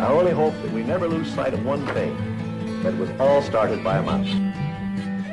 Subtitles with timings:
[0.00, 2.16] I only hope that we never lose sight of one thing,
[2.82, 4.26] that it was all started by a mouse.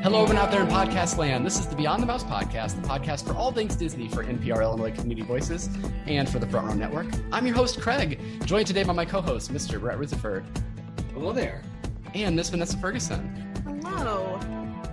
[0.04, 1.46] Hello, everyone out there in podcast land.
[1.46, 4.62] This is the Beyond the Mouse podcast, the podcast for all things Disney for NPR
[4.62, 5.70] Illinois Community Voices
[6.06, 7.08] and for the Front Row Network.
[7.32, 9.79] I'm your host, Craig, joined today by my co host, Mr.
[9.79, 10.44] Brett Rutherford.
[11.13, 11.63] Hello there.
[12.13, 13.81] And Miss Vanessa Ferguson.
[13.86, 14.38] Hello.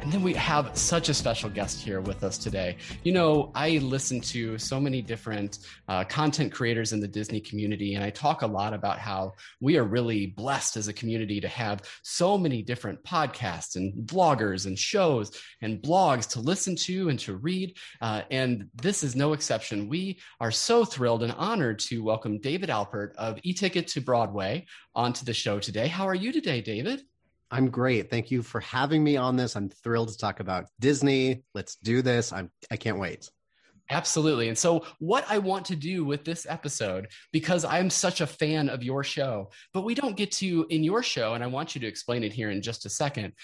[0.05, 2.77] And then we have such a special guest here with us today.
[3.05, 7.95] You know, I listen to so many different uh, content creators in the Disney community,
[7.95, 9.33] and I talk a lot about how
[9.63, 14.67] we are really blessed as a community to have so many different podcasts and bloggers
[14.67, 17.75] and shows and blogs to listen to and to read.
[18.03, 19.89] Uh, and this is no exception.
[19.89, 24.67] We are so thrilled and honored to welcome David Alpert of E Ticket to Broadway
[24.95, 25.89] onto the show today.
[25.89, 27.05] How are you today, David?
[27.55, 28.11] I'm great.
[28.11, 29.55] Thank you for having me on this.
[29.55, 31.45] I'm thrilled to talk about Disney.
[31.55, 32.33] Let's do this.
[32.33, 33.31] I'm I can't wait.
[33.91, 34.49] Absolutely.
[34.49, 38.69] And so, what I want to do with this episode, because I'm such a fan
[38.69, 41.81] of your show, but we don't get to in your show, and I want you
[41.83, 43.35] to explain it here in just a second.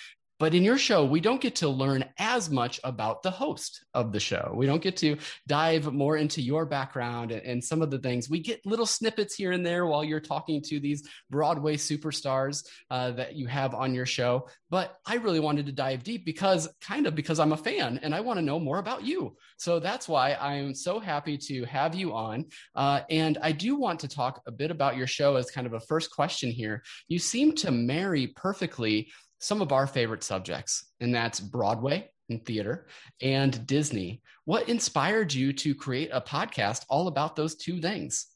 [0.41, 4.11] But in your show, we don't get to learn as much about the host of
[4.11, 4.53] the show.
[4.57, 8.31] We don't get to dive more into your background and, and, some of the things.
[8.31, 13.11] We get little snippets here and there while you're talking to these Broadway superstars uh,
[13.13, 14.49] that you have on your show.
[14.71, 18.15] But I really wanted to dive deep because, kind of, because I'm a fan and
[18.15, 19.37] I want to know more about you.
[19.59, 22.47] So that's why I'm so happy to have you on.
[22.75, 25.75] Uh, and I do want to talk a bit about your show as kind of
[25.75, 26.83] a first question here.
[27.09, 32.87] You seem to marry perfectly some of our favorite subjects, and that's Broadway and theater
[33.21, 34.23] and Disney.
[34.45, 38.27] What inspired you to create a podcast all about those two things?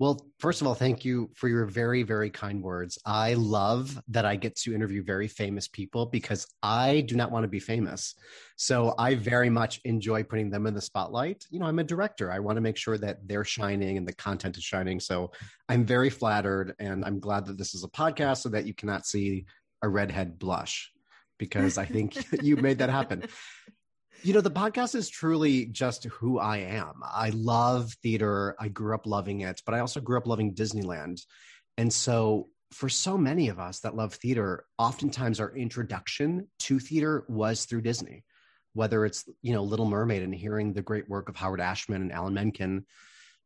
[0.00, 3.00] Well, first of all, thank you for your very, very kind words.
[3.04, 7.42] I love that I get to interview very famous people because I do not want
[7.42, 8.14] to be famous.
[8.54, 11.44] So I very much enjoy putting them in the spotlight.
[11.50, 12.30] You know, I'm a director.
[12.30, 15.00] I want to make sure that they're shining and the content is shining.
[15.00, 15.32] So
[15.68, 19.04] I'm very flattered and I'm glad that this is a podcast so that you cannot
[19.04, 19.46] see
[19.82, 20.90] a redhead blush
[21.38, 23.24] because I think you made that happen.
[24.22, 26.94] You know, the podcast is truly just who I am.
[27.04, 28.56] I love theater.
[28.58, 31.22] I grew up loving it, but I also grew up loving Disneyland.
[31.76, 37.24] And so, for so many of us that love theater, oftentimes our introduction to theater
[37.28, 38.24] was through Disney,
[38.74, 42.12] whether it's, you know, Little Mermaid and hearing the great work of Howard Ashman and
[42.12, 42.84] Alan Menken,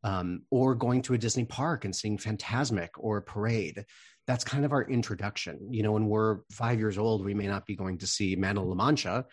[0.02, 3.84] um, or going to a Disney park and seeing Fantasmic or a Parade
[4.26, 5.58] that's kind of our introduction.
[5.70, 8.56] You know, when we're five years old, we may not be going to see Man
[8.56, 9.26] of La Mancha,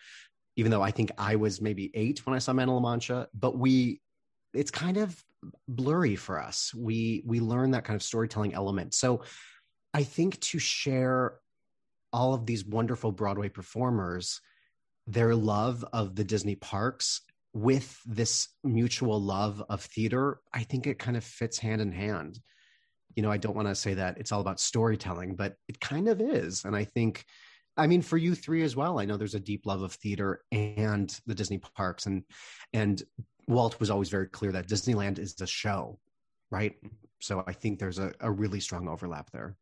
[0.56, 3.28] even though I think I was maybe eight when I saw Man of La Mancha,
[3.32, 4.00] but we,
[4.52, 5.22] it's kind of
[5.68, 6.74] blurry for us.
[6.74, 8.94] We, we learn that kind of storytelling element.
[8.94, 9.22] So
[9.94, 11.34] I think to share
[12.12, 14.40] all of these wonderful Broadway performers,
[15.06, 20.98] their love of the Disney parks with this mutual love of theater, I think it
[20.98, 22.40] kind of fits hand in hand
[23.14, 26.08] you know, I don't want to say that it's all about storytelling, but it kind
[26.08, 26.64] of is.
[26.64, 27.24] And I think,
[27.76, 30.42] I mean, for you three as well, I know there's a deep love of theater
[30.52, 32.06] and the Disney parks.
[32.06, 32.24] And,
[32.72, 33.02] and
[33.48, 35.98] Walt was always very clear that Disneyland is the show,
[36.50, 36.74] right?
[37.20, 39.56] So I think there's a, a really strong overlap there.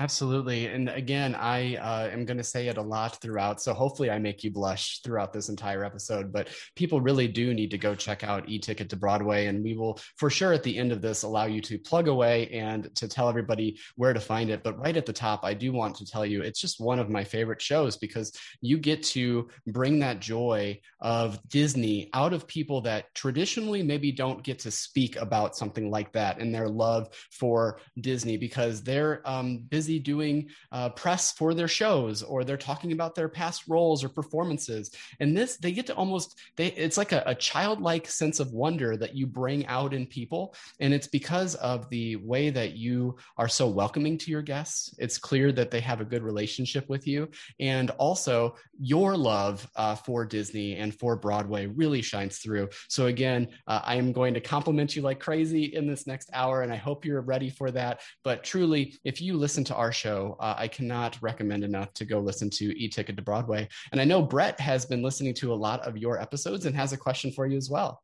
[0.00, 0.66] Absolutely.
[0.66, 3.60] And again, I uh, am going to say it a lot throughout.
[3.60, 6.32] So hopefully I make you blush throughout this entire episode.
[6.32, 9.46] But people really do need to go check out E Ticket to Broadway.
[9.46, 12.48] And we will, for sure, at the end of this, allow you to plug away
[12.50, 14.62] and to tell everybody where to find it.
[14.62, 17.10] But right at the top, I do want to tell you it's just one of
[17.10, 22.82] my favorite shows because you get to bring that joy of Disney out of people
[22.82, 27.80] that traditionally maybe don't get to speak about something like that and their love for
[28.00, 33.14] Disney because they're um, busy doing uh, press for their shows or they're talking about
[33.14, 34.90] their past roles or performances.
[35.18, 38.98] And this they get to almost they it's like a, a childlike sense of wonder
[38.98, 40.54] that you bring out in people.
[40.80, 44.94] And it's because of the way that you are so welcoming to your guests.
[44.98, 47.30] It's clear that they have a good relationship with you.
[47.58, 52.68] And also your love uh, for disney and for broadway really shines through.
[52.88, 56.62] So again uh, i am going to compliment you like crazy in this next hour
[56.62, 58.00] and i hope you're ready for that.
[58.22, 62.18] But truly if you listen to our show, uh, I cannot recommend enough to go
[62.18, 63.68] listen to E Ticket to Broadway.
[63.92, 66.92] And I know Brett has been listening to a lot of your episodes and has
[66.92, 68.02] a question for you as well.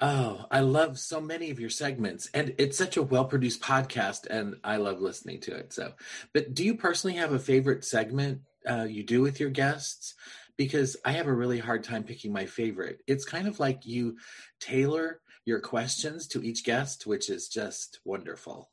[0.00, 4.26] Oh, I love so many of your segments, and it's such a well produced podcast,
[4.26, 5.72] and I love listening to it.
[5.72, 5.92] So,
[6.32, 10.14] but do you personally have a favorite segment uh, you do with your guests?
[10.56, 13.00] Because I have a really hard time picking my favorite.
[13.06, 14.16] It's kind of like you
[14.58, 18.71] tailor your questions to each guest, which is just wonderful.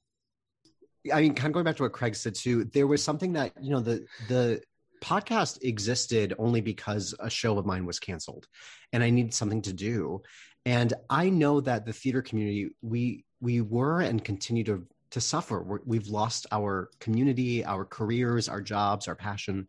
[1.13, 3.53] I mean, kind of going back to what Craig said too, there was something that,
[3.61, 4.61] you know, the, the,
[5.01, 8.45] podcast existed only because a show of mine was canceled
[8.91, 10.21] and I needed something to do.
[10.65, 15.61] And I know that the theater community, we we were and continue to to suffer.
[15.61, 19.67] We're, we've lost our community, our careers, our jobs, our passion.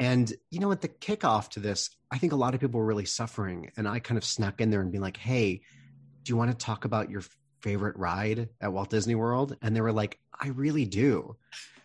[0.00, 2.86] And, you know, at the kickoff to this, I think a lot of people were
[2.86, 3.70] really suffering.
[3.76, 5.60] And I kind of snuck in there and be like, hey,
[6.24, 7.22] do you want to talk about your
[7.60, 9.56] favorite ride at Walt Disney World?
[9.62, 11.36] And they were like, I really do.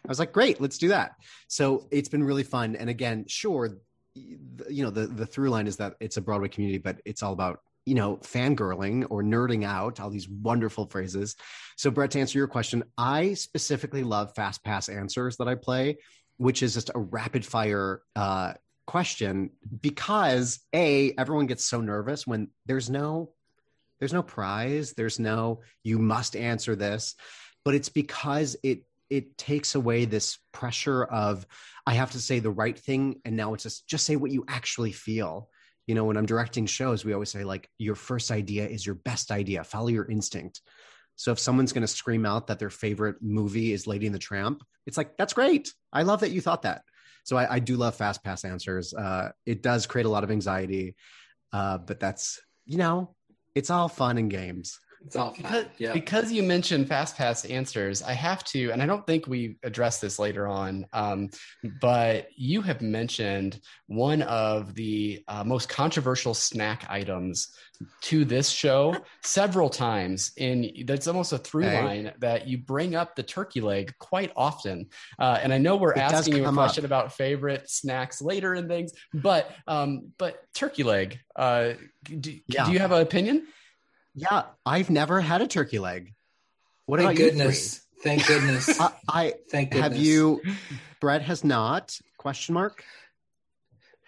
[0.06, 1.16] I was like, great, let's do that.
[1.48, 2.76] So it's been really fun.
[2.76, 3.78] And again, sure,
[4.16, 7.34] you know, the, the through line is that it's a Broadway community, but it's all
[7.34, 11.38] about you know, fangirling or nerding out, all these wonderful phrases.
[11.78, 16.00] So, Brett, to answer your question, I specifically love fast pass answers that I play,
[16.36, 18.56] which is just a rapid fire uh,
[18.88, 19.52] question
[19.82, 23.32] because a everyone gets so nervous when there's no
[24.00, 27.16] there's no prize, there's no you must answer this,
[27.68, 31.46] but it's because it it takes away this pressure of
[31.86, 34.46] I have to say the right thing, and now it's just just say what you
[34.48, 35.50] actually feel.
[35.86, 38.96] You know when i'm directing shows we always say like your first idea is your
[38.96, 39.66] best idea.
[39.66, 40.62] Follow your instinct.
[41.18, 44.20] So if someone's going to scream out that their favorite movie is lady and the
[44.20, 45.74] tramp it's like that's great.
[45.92, 46.84] I love that you thought that.
[47.26, 48.94] So i, I do love fast pass answers.
[48.94, 50.96] Uh, it does create a lot of anxiety
[51.52, 53.14] uh, but that's you know
[53.56, 55.94] it's all fun and games it's all because, yeah.
[55.94, 60.02] because you mentioned fast pass answers, I have to, and I don't think we address
[60.02, 61.30] this later on, um,
[61.80, 67.56] but you have mentioned one of the uh, most controversial snack items
[68.02, 71.84] to this show several times and that's almost a through hey.
[71.84, 74.88] line that you bring up the turkey leg quite often
[75.20, 76.90] uh, and i know we're it asking you a question up.
[76.90, 82.66] about favorite snacks later and things but um, but turkey leg uh, do, yeah.
[82.66, 83.46] do you have an opinion
[84.18, 86.14] yeah, I've never had a turkey leg.
[86.88, 87.82] What Thank goodness.
[88.04, 88.82] Thank goodness.
[88.82, 89.94] I, I Thank goodness.
[89.94, 90.42] have you.
[91.00, 92.00] Brett has not.
[92.18, 92.84] Question mark.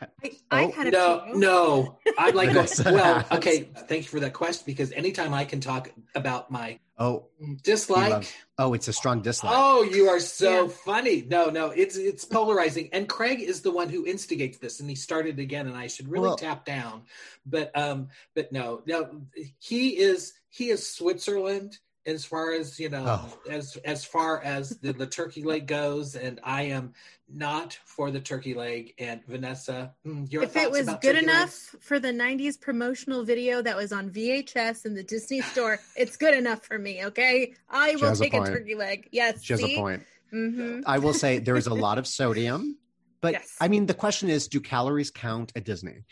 [0.01, 1.40] I, I oh, had a no, few.
[1.40, 2.00] no.
[2.18, 2.84] I'd like to.
[2.86, 3.69] well, okay.
[3.88, 7.28] Thank you for that question because anytime I can talk about my oh
[7.63, 8.12] dislike.
[8.12, 9.54] Love, oh, it's a strong dislike.
[9.56, 10.69] Oh, you are so yeah.
[10.69, 11.25] funny.
[11.28, 12.90] No, no, it's it's polarizing.
[12.94, 15.68] And Craig is the one who instigates this, and he started again.
[15.68, 17.04] And I should really well, tap down,
[17.45, 19.22] but um, but no, no.
[19.60, 23.40] He is he is Switzerland as far as you know oh.
[23.50, 26.94] as as far as the, the turkey leg goes and i am
[27.31, 31.75] not for the turkey leg and vanessa hmm, your if it was good enough legs?
[31.81, 36.34] for the 90s promotional video that was on vhs in the disney store it's good
[36.34, 39.75] enough for me okay i will take a, a, turkey leg yes she has see?
[39.75, 40.04] a point
[40.34, 40.81] mm-hmm.
[40.86, 42.78] i will say there is a lot of sodium
[43.22, 43.56] but yes.
[43.60, 46.04] i mean the question is do calories count at disney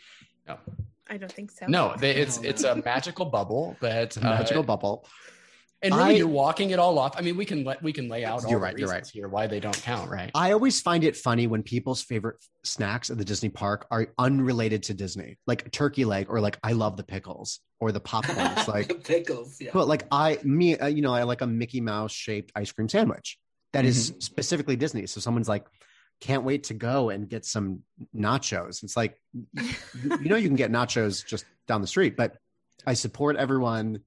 [0.46, 0.58] no
[1.10, 1.64] I don't think so.
[1.66, 5.06] No, they, it's it's a magical bubble that uh, magical bubble
[5.82, 7.14] and really, I, you're walking it all off.
[7.16, 9.06] I mean, we can let we can lay out all you're right, the you're right.
[9.06, 10.30] here why they don't count, right?
[10.34, 14.82] I always find it funny when people's favorite snacks at the Disney park are unrelated
[14.84, 18.88] to Disney, like turkey leg or like I love the pickles or the popcorns, like
[18.88, 19.60] the pickles.
[19.60, 19.70] Yeah.
[19.72, 22.88] But like I, me, uh, you know, I like a Mickey Mouse shaped ice cream
[22.88, 23.38] sandwich
[23.72, 23.88] that mm-hmm.
[23.88, 25.06] is specifically Disney.
[25.06, 25.66] So someone's like,
[26.20, 27.82] can't wait to go and get some
[28.16, 28.82] nachos.
[28.82, 32.36] It's like, you know, you can get nachos just down the street, but
[32.86, 34.00] I support everyone.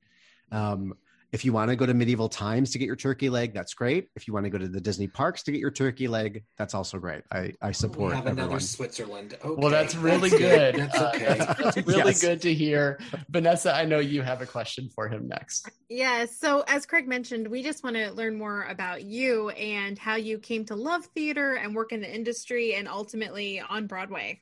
[0.51, 0.95] Um,
[1.31, 4.09] if you want to go to medieval times to get your turkey leg, that's great.
[4.15, 6.73] If you want to go to the Disney parks to get your turkey leg, that's
[6.73, 7.23] also great.
[7.31, 8.09] I, I support.
[8.09, 8.49] We have everyone.
[8.49, 9.37] another Switzerland.
[9.43, 9.61] Okay.
[9.61, 10.75] Well, that's really that's good.
[10.75, 11.25] That's okay.
[11.25, 12.21] Uh, that's, that's, really yes.
[12.21, 12.99] good to hear.
[13.29, 15.69] Vanessa, I know you have a question for him next.
[15.87, 16.25] Yeah.
[16.25, 20.37] So, as Craig mentioned, we just want to learn more about you and how you
[20.37, 24.41] came to love theater and work in the industry and ultimately on Broadway.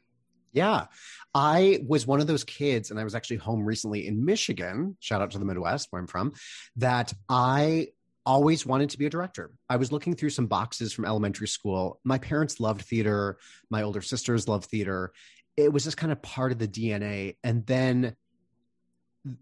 [0.51, 0.85] Yeah.
[1.33, 5.21] I was one of those kids, and I was actually home recently in Michigan, shout
[5.21, 6.33] out to the Midwest where I'm from,
[6.77, 7.89] that I
[8.25, 9.51] always wanted to be a director.
[9.69, 11.99] I was looking through some boxes from elementary school.
[12.03, 13.37] My parents loved theater,
[13.69, 15.11] my older sisters loved theater.
[15.57, 17.37] It was just kind of part of the DNA.
[17.43, 18.15] And then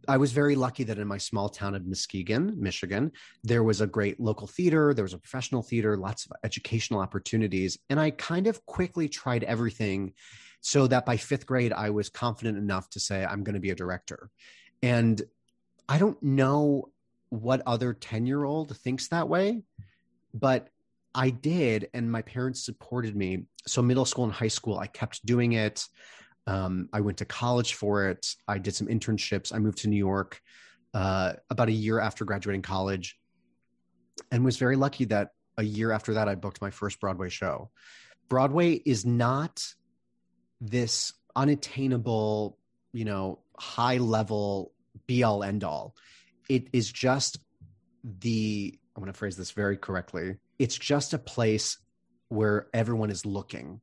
[0.08, 3.12] I was very lucky that in my small town of Muskegon, Michigan,
[3.44, 7.78] there was a great local theater, there was a professional theater, lots of educational opportunities.
[7.90, 10.14] And I kind of quickly tried everything
[10.68, 13.70] so that by fifth grade, I was confident enough to say, I'm going to be
[13.70, 14.30] a director.
[14.84, 15.22] And
[15.88, 16.90] I don't know
[17.30, 19.62] what other 10 year old thinks that way,
[20.34, 20.68] but
[21.16, 21.88] I did.
[21.94, 23.46] And my parents supported me.
[23.66, 25.86] So, middle school and high school, I kept doing it.
[26.48, 28.28] Um, I went to college for it.
[28.46, 29.56] I did some internships.
[29.56, 30.42] I moved to New York
[30.94, 33.18] uh, about a year after graduating college
[34.34, 37.70] and was very lucky that a year after that, I booked my first Broadway show.
[38.28, 39.64] Broadway is not
[40.62, 42.58] this unattainable,
[42.94, 44.72] you know, high level
[45.06, 45.96] be all end all.
[46.50, 47.40] It is just
[48.04, 50.38] the, I want to phrase this very correctly.
[50.60, 51.78] It's just a place
[52.30, 53.82] where everyone is looking.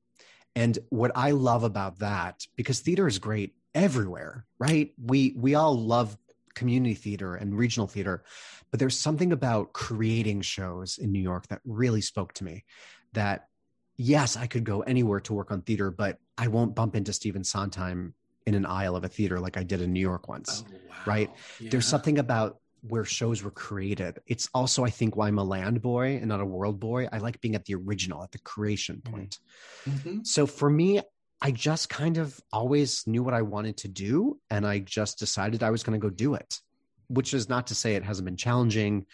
[0.56, 4.92] And what I love about that, because theater is great everywhere, right?
[5.02, 6.16] We we all love
[6.54, 8.22] community theater and regional theater.
[8.70, 12.64] But there's something about creating shows in New York that really spoke to me
[13.12, 13.48] that
[13.96, 17.44] yes, I could go anywhere to work on theater, but I won't bump into Stephen
[17.44, 18.14] Sondheim
[18.46, 20.64] in an aisle of a theater like I did in New York once.
[20.66, 20.96] Oh, wow.
[21.06, 21.30] Right.
[21.60, 21.70] Yeah.
[21.70, 24.18] There's something about where shows were created.
[24.26, 27.08] It's also, I think, why I'm a land boy and not a world boy.
[27.10, 29.14] I like being at the original, at the creation mm-hmm.
[29.14, 29.38] point.
[29.88, 30.18] Mm-hmm.
[30.24, 31.00] So for me,
[31.40, 34.38] I just kind of always knew what I wanted to do.
[34.50, 36.60] And I just decided I was going to go do it,
[37.08, 39.06] which is not to say it hasn't been challenging.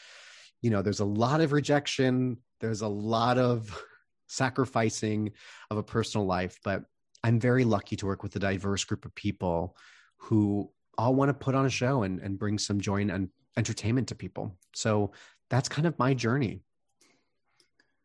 [0.62, 3.82] You know, there's a lot of rejection, there's a lot of
[4.30, 5.32] sacrificing
[5.70, 6.84] of a personal life, but
[7.22, 9.76] I'm very lucky to work with a diverse group of people
[10.16, 14.08] who all want to put on a show and, and bring some joy and entertainment
[14.08, 14.56] to people.
[14.74, 15.12] So
[15.48, 16.60] that's kind of my journey.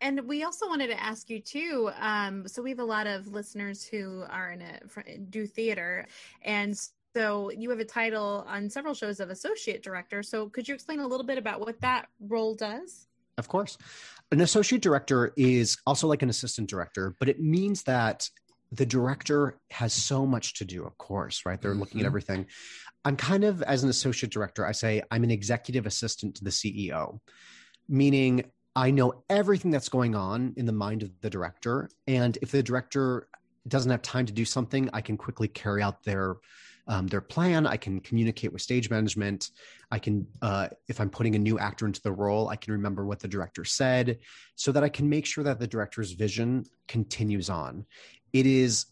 [0.01, 1.89] And we also wanted to ask you too.
[1.99, 6.05] Um, so we have a lot of listeners who are in a do theater,
[6.43, 6.77] and
[7.15, 10.21] so you have a title on several shows of associate director.
[10.21, 13.07] So could you explain a little bit about what that role does?
[13.37, 13.77] Of course.
[14.31, 18.27] An associate director is also like an assistant director, but it means that
[18.71, 21.61] the director has so much to do, of course, right?
[21.61, 21.79] They're mm-hmm.
[21.79, 22.07] looking at mm-hmm.
[22.07, 22.45] everything.
[23.05, 26.49] I'm kind of, as an associate director, I say I'm an executive assistant to the
[26.49, 27.19] CEO,
[27.87, 31.89] meaning I know everything that's going on in the mind of the director.
[32.07, 33.27] And if the director
[33.67, 36.35] doesn't have time to do something, I can quickly carry out their
[36.87, 37.65] um, their plan.
[37.65, 39.51] I can communicate with stage management.
[39.91, 43.05] I can, uh, if I'm putting a new actor into the role, I can remember
[43.05, 44.19] what the director said
[44.55, 47.85] so that I can make sure that the director's vision continues on.
[48.33, 48.85] It is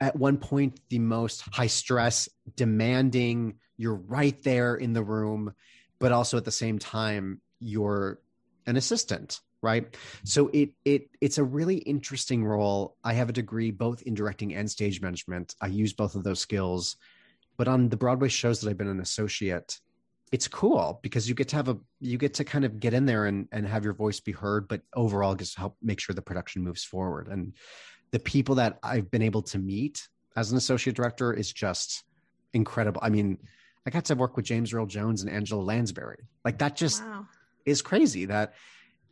[0.00, 3.54] at one point the most high stress, demanding.
[3.76, 5.54] You're right there in the room,
[5.98, 8.20] but also at the same time, you're
[8.66, 13.70] an assistant right so it it it's a really interesting role i have a degree
[13.70, 16.96] both in directing and stage management i use both of those skills
[17.56, 19.80] but on the broadway shows that i've been an associate
[20.32, 23.04] it's cool because you get to have a you get to kind of get in
[23.04, 26.22] there and and have your voice be heard but overall just help make sure the
[26.22, 27.28] production moves forward.
[27.28, 27.52] And
[28.10, 32.02] the people that i've been able to meet as an associate director is just
[32.54, 33.00] incredible.
[33.04, 33.38] I mean
[33.86, 36.24] i got to work with james earl jones and angela lansbury.
[36.44, 37.26] Like that just wow.
[37.66, 38.54] is crazy that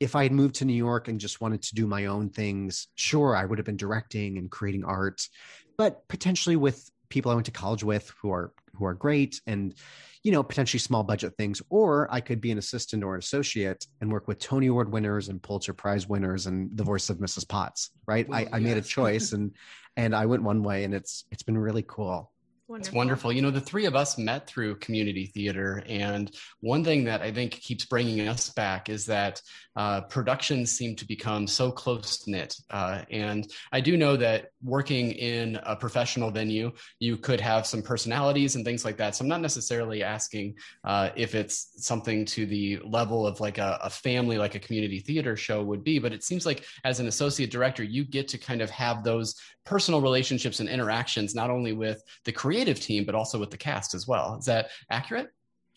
[0.00, 2.88] if I had moved to New York and just wanted to do my own things,
[2.94, 5.28] sure, I would have been directing and creating art,
[5.76, 9.74] but potentially with people I went to college with who are who are great and
[10.22, 13.86] you know potentially small budget things or i could be an assistant or an associate
[14.00, 17.46] and work with tony award winners and pulitzer prize winners and the voice of mrs
[17.46, 18.28] potts right?
[18.28, 19.52] Well, I, I made a choice and
[19.96, 22.29] and i went one way and it's it's been really cool
[22.70, 22.88] Wonderful.
[22.88, 23.32] It's wonderful.
[23.32, 25.82] You know, the three of us met through community theater.
[25.88, 29.42] And one thing that I think keeps bringing us back is that
[29.74, 32.54] uh, productions seem to become so close knit.
[32.70, 37.82] Uh, and I do know that working in a professional venue, you could have some
[37.82, 39.16] personalities and things like that.
[39.16, 43.80] So I'm not necessarily asking uh, if it's something to the level of like a,
[43.82, 45.98] a family, like a community theater show would be.
[45.98, 49.34] But it seems like as an associate director, you get to kind of have those
[49.64, 53.94] personal relationships and interactions, not only with the creative team, but also with the cast
[53.94, 54.36] as well.
[54.38, 55.30] Is that accurate?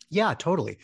[0.09, 0.79] Yeah, totally.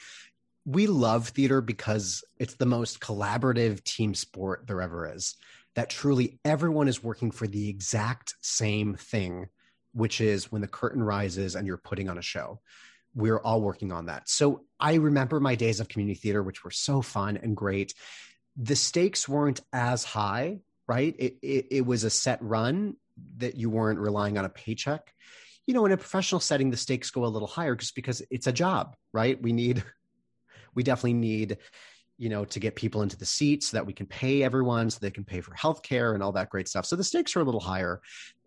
[0.66, 5.36] We love theater because it's the most collaborative team sport there ever is.
[5.76, 9.48] That truly everyone is working for the exact same thing,
[9.94, 12.62] which is when the curtain rises and you're putting on a show.
[13.14, 14.30] We're all working on that.
[14.30, 17.94] So I remember my days of community theater, which were so fun and great.
[18.56, 21.16] The stakes weren't as high right?
[21.20, 22.96] It, it, it was a set run
[23.38, 25.14] that you weren't relying on a paycheck.
[25.70, 28.48] You know, in a professional setting, the stakes go a little higher just because it's
[28.48, 29.40] a job, right?
[29.40, 29.84] We need,
[30.74, 31.60] we definitely need,
[32.18, 34.98] you know, to get people into the seats so that we can pay everyone so
[35.00, 36.88] they can pay for healthcare and all that great stuff.
[36.88, 38.02] So the stakes are a little higher.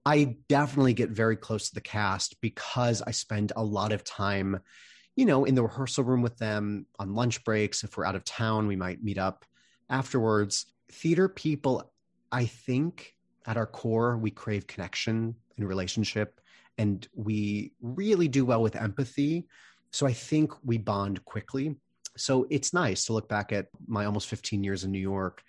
[0.05, 4.59] I definitely get very close to the cast because I spend a lot of time,
[5.15, 7.85] you know, in the rehearsal room with them on lunch breaks.
[7.85, 9.45] If we're out of town, we might meet up
[9.89, 10.67] afterwards.
[10.91, 11.89] Theater people
[12.33, 13.15] I think
[13.47, 16.41] at our core, we crave connection and relationship,
[16.79, 19.47] and we really do well with empathy.
[19.91, 21.77] So I think we bond quickly.
[22.17, 25.43] So it's nice to look back at my almost 15 years in New York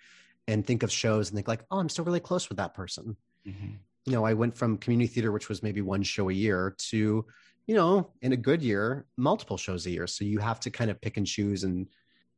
[0.48, 3.16] and think of shows and think like, oh, I'm still really close with that person.
[3.46, 3.72] Mm-hmm.
[4.06, 7.24] You know, I went from community theater, which was maybe one show a year, to,
[7.66, 10.06] you know, in a good year, multiple shows a year.
[10.06, 11.86] So you have to kind of pick and choose and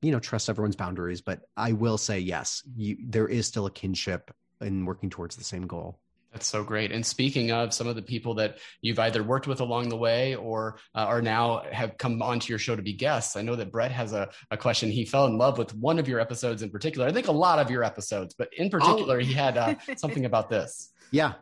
[0.02, 3.70] you know trust everyone's boundaries but i will say yes you, there is still a
[3.70, 5.98] kinship in working towards the same goal
[6.32, 6.92] that's so great.
[6.92, 10.34] And speaking of some of the people that you've either worked with along the way
[10.34, 13.72] or uh, are now have come onto your show to be guests, I know that
[13.72, 14.90] Brett has a, a question.
[14.90, 17.06] He fell in love with one of your episodes in particular.
[17.06, 19.20] I think a lot of your episodes, but in particular, oh.
[19.20, 20.92] he had uh, something about this.
[21.12, 21.34] Yeah.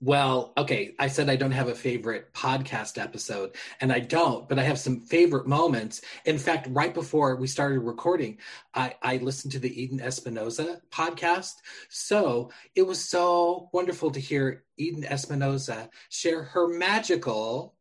[0.00, 0.94] Well, okay.
[1.00, 4.78] I said I don't have a favorite podcast episode, and I don't, but I have
[4.78, 6.02] some favorite moments.
[6.24, 8.38] In fact, right before we started recording,
[8.72, 11.54] I, I listened to the Eden Espinosa podcast.
[11.88, 17.74] So it was so wonderful to hear Eden Espinosa share her magical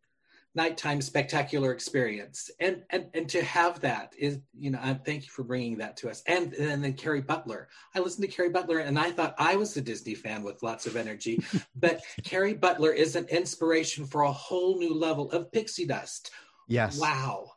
[0.57, 2.49] nighttime spectacular experience.
[2.59, 5.95] And and and to have that is you know I thank you for bringing that
[5.97, 6.23] to us.
[6.27, 7.69] And and then Kerry Butler.
[7.95, 10.87] I listened to Kerry Butler and I thought I was a Disney fan with lots
[10.87, 11.39] of energy
[11.75, 16.31] but Kerry Butler is an inspiration for a whole new level of pixie dust.
[16.67, 16.99] Yes.
[16.99, 17.51] Wow.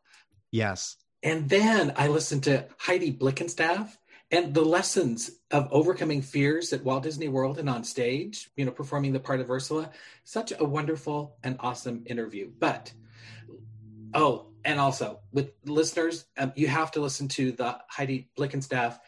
[0.52, 0.96] Yes.
[1.22, 3.96] And then I listened to Heidi Blickenstaff
[4.30, 8.70] and the lessons of overcoming fears at Walt Disney World and on stage, you know,
[8.70, 9.90] performing the part of Ursula,
[10.24, 12.50] such a wonderful and awesome interview.
[12.58, 12.92] But
[14.14, 18.98] oh, and also with listeners, um, you have to listen to the Heidi Blickenstaff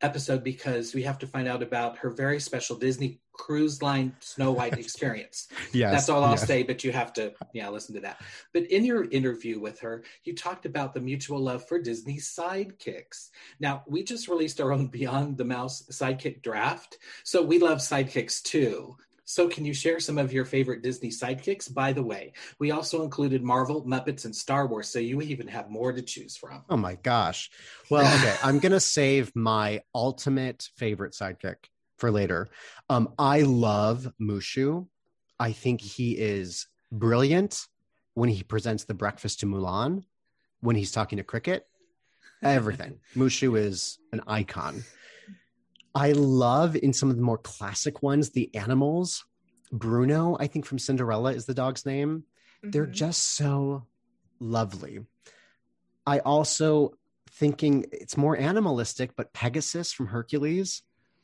[0.00, 4.52] episode because we have to find out about her very special Disney cruise line Snow
[4.52, 5.48] White experience.
[5.72, 6.46] yes, That's all I'll yes.
[6.46, 8.20] say, but you have to, yeah, listen to that.
[8.52, 13.30] But in your interview with her, you talked about the mutual love for Disney sidekicks.
[13.60, 16.98] Now, we just released our own Beyond the Mouse sidekick draft.
[17.24, 18.96] So we love sidekicks too.
[19.24, 21.72] So, can you share some of your favorite Disney sidekicks?
[21.72, 25.70] By the way, we also included Marvel, Muppets, and Star Wars, so you even have
[25.70, 26.64] more to choose from.
[26.68, 27.50] Oh my gosh.
[27.88, 28.34] Well, okay.
[28.42, 31.56] I'm going to save my ultimate favorite sidekick
[32.02, 32.48] for later.
[32.90, 34.88] Um, I love Mushu.
[35.38, 37.64] I think he is brilliant
[38.14, 40.02] when he presents the breakfast to Mulan,
[40.60, 41.64] when he's talking to Cricket,
[42.42, 42.98] everything.
[43.16, 44.82] Mushu is an icon.
[45.94, 49.24] I love in some of the more classic ones the animals.
[49.70, 52.24] Bruno, I think from Cinderella is the dog's name.
[52.64, 52.92] They're Mhm.
[53.04, 53.86] just so
[54.40, 55.06] lovely.
[56.04, 56.94] I also
[57.30, 60.82] thinking it's more animalistic, but Pegasus from Hercules,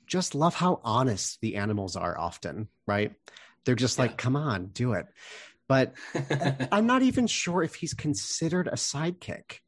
[0.09, 3.13] just love how honest the animals are often, right?
[3.65, 5.07] They're just like, come on, do it.
[5.69, 5.95] But
[6.73, 9.61] I'm not even sure if he's considered a sidekick.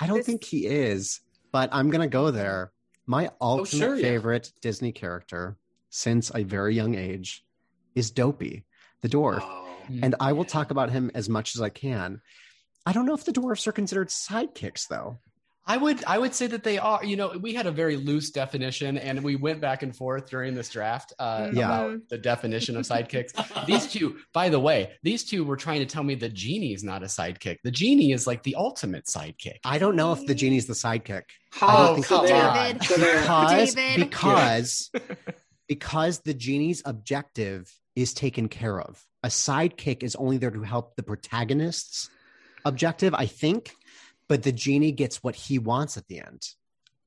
[0.00, 1.20] I don't This- think he is,
[1.52, 2.72] but I'm going to go there.
[3.06, 4.02] My oh, ultimate sure, yeah.
[4.02, 5.56] favorite Disney character
[5.90, 7.44] since a very young age
[7.94, 8.64] is Dopey,
[9.00, 9.40] the dwarf.
[9.42, 10.00] Oh, hmm.
[10.04, 10.50] And I will yeah.
[10.50, 12.20] talk about him as much as I can.
[12.86, 15.18] I don't know if the dwarfs are considered sidekicks, though.
[15.68, 17.04] I would I would say that they are.
[17.04, 20.54] You know, we had a very loose definition, and we went back and forth during
[20.54, 21.66] this draft uh, Yeah.
[21.66, 23.66] about the definition of sidekicks.
[23.66, 26.82] these two, by the way, these two were trying to tell me the genie is
[26.82, 27.58] not a sidekick.
[27.64, 29.58] The genie is like the ultimate sidekick.
[29.64, 31.24] I don't know if the genie's the sidekick.
[31.60, 32.34] Oh, think come so.
[32.34, 32.54] on.
[32.54, 32.80] David.
[32.80, 34.10] Because David.
[34.10, 34.90] because
[35.68, 39.04] because the genie's objective is taken care of.
[39.22, 42.08] A sidekick is only there to help the protagonist's
[42.64, 43.74] objective, I think,
[44.28, 46.42] but the genie gets what he wants at the end.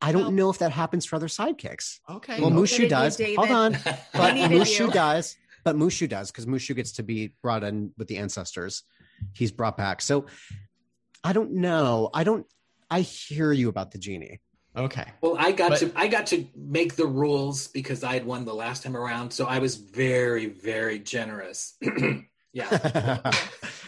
[0.01, 1.99] I don't Well- know if that happens for other sidekicks.
[2.10, 2.39] Okay.
[2.41, 3.21] Well, He Mushu needed you, does.
[3.38, 3.71] Hold on,
[4.13, 4.91] but Mushu you.
[4.91, 5.38] does.
[5.63, 8.81] But Mushu does because Mushu gets to be brought in with the ancestors.
[9.34, 10.01] He's brought back.
[10.01, 10.25] So
[11.23, 12.10] I don't know.
[12.13, 12.47] I don't.
[12.89, 14.39] I hear you about the genie.
[14.75, 15.05] okay.
[15.21, 18.43] Well, I got But- to I got to make the rules because I had won
[18.45, 21.75] the last time around, so I was very very generous.
[22.53, 23.19] yeah,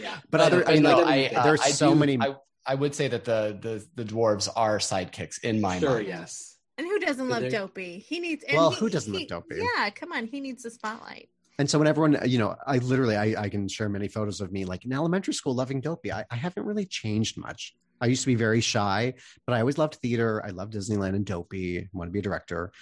[0.00, 0.18] yeah.
[0.30, 2.18] But other, I mean, no, other- I, uh, there's I so do- many.
[2.20, 2.36] I,
[2.66, 6.08] I would say that the the the dwarves are sidekicks in my Sure, mind.
[6.08, 6.56] yes.
[6.78, 7.98] And who doesn't love There- Dopey?
[7.98, 8.42] He needs.
[8.48, 9.62] And Well, he- who doesn't he- love Dopey?
[9.76, 10.26] Yeah, come on.
[10.26, 11.28] He needs the spotlight.
[11.58, 14.50] and so when everyone, you know, I literally, I, I can share many photos of
[14.50, 16.10] me like in elementary school loving Dopey.
[16.12, 17.74] I, I haven't really changed much.
[18.00, 19.14] I used to be very shy,
[19.46, 20.44] but I always loved theater.
[20.44, 21.88] I love Disneyland and Dopey.
[21.92, 22.72] Want to be a director,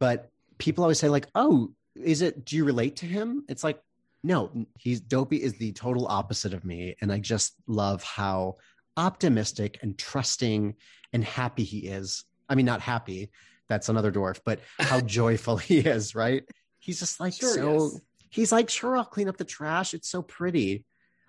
[0.00, 2.44] but people always say like, "Oh, is it?
[2.44, 3.80] Do you relate to him?" It's like,
[4.24, 8.56] no, he's Dopey is the total opposite of me, and I just love how
[8.98, 10.74] optimistic and trusting
[11.12, 12.24] and happy he is.
[12.48, 13.30] I mean, not happy.
[13.68, 16.42] That's another dwarf, but how joyful he is, right?
[16.78, 17.72] He's just like Sure, so.
[17.72, 18.00] yes.
[18.30, 19.94] He's like, sure, I'll clean up the trash.
[19.94, 20.84] It's so pretty.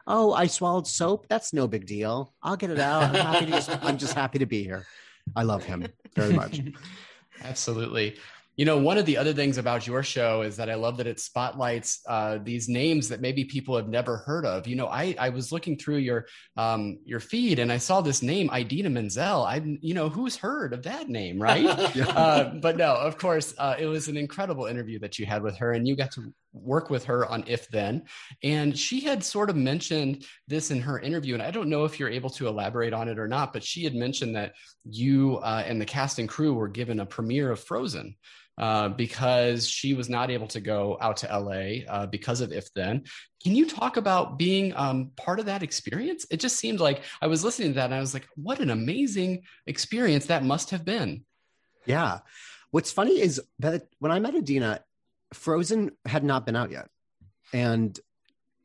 [0.05, 1.27] Oh, I swallowed soap.
[1.29, 2.33] That's no big deal.
[2.41, 3.03] I'll get it out.
[3.03, 4.85] I'm happy to just, I'm just happy to be here.
[5.35, 6.59] I love him very much.
[7.43, 8.17] Absolutely.
[8.59, 11.07] You know, one of the other things about your show is that I love that
[11.07, 14.67] it spotlights uh, these names that maybe people have never heard of.
[14.67, 16.25] You know, I I was looking through your
[16.57, 19.45] um, your feed and I saw this name, Idina Menzel.
[19.45, 21.65] I, you know, who's heard of that name, right?
[21.97, 25.55] uh, but no, of course, uh, it was an incredible interview that you had with
[25.55, 28.03] her, and you got to work with her on If Then.
[28.43, 31.97] And she had sort of mentioned this in her interview, and I don't know if
[31.97, 34.51] you're able to elaborate on it or not, but she had mentioned that
[34.83, 38.15] you uh, and the cast and crew were given a premiere of Frozen.
[38.59, 42.67] Uh, because she was not able to go out to LA uh, because of If
[42.73, 43.03] Then.
[43.41, 46.25] Can you talk about being um, part of that experience?
[46.29, 48.69] It just seemed like I was listening to that and I was like, what an
[48.69, 51.23] amazing experience that must have been.
[51.85, 52.19] Yeah.
[52.71, 54.81] What's funny is that when I met Idina,
[55.33, 56.89] Frozen had not been out yet.
[57.53, 57.97] and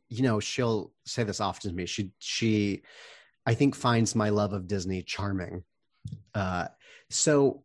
[0.08, 2.82] you know she'll say this often to me she she
[3.46, 5.64] i think finds my love of disney charming
[6.34, 6.66] uh
[7.10, 7.64] so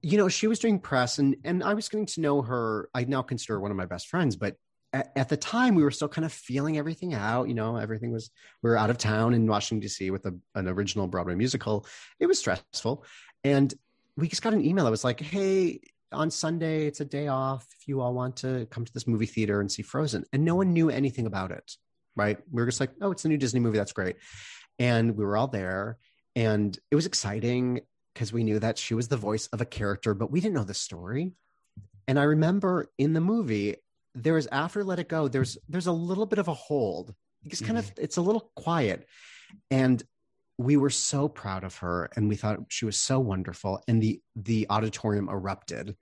[0.00, 3.04] you know she was doing press and and i was getting to know her i
[3.04, 4.54] now consider her one of my best friends but
[4.92, 8.12] at, at the time we were still kind of feeling everything out you know everything
[8.12, 8.30] was
[8.62, 11.86] we were out of town in washington d.c with a, an original broadway musical.
[12.20, 13.04] It was stressful
[13.44, 13.72] and
[14.16, 15.80] we just got an email that was like hey
[16.10, 19.26] on sunday it's a day off if you all want to come to this movie
[19.26, 21.76] theater and see frozen and no one knew anything about it
[22.16, 22.38] right?
[22.50, 24.16] We were just like oh it's a new disney movie that's great
[24.78, 25.98] and we were all there
[26.34, 27.80] and it was exciting
[28.18, 30.64] because we knew that she was the voice of a character but we didn't know
[30.64, 31.30] the story.
[32.08, 33.76] And i remember in the movie
[34.16, 37.14] there was after let it go there's there's a little bit of a hold.
[37.44, 38.02] It's kind of mm-hmm.
[38.02, 39.06] it's a little quiet.
[39.70, 40.02] And
[40.58, 44.20] we were so proud of her and we thought she was so wonderful and the
[44.34, 45.96] the auditorium erupted.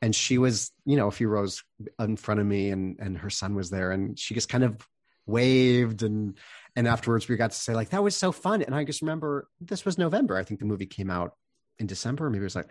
[0.00, 1.62] And she was you know a few rows
[1.98, 4.88] in front of me and and her son was there and she just kind of
[5.26, 6.38] waved and
[6.74, 8.62] and afterwards we got to say like that was so fun.
[8.62, 11.34] And i just remember this was november i think the movie came out
[11.78, 12.70] in december maybe it was like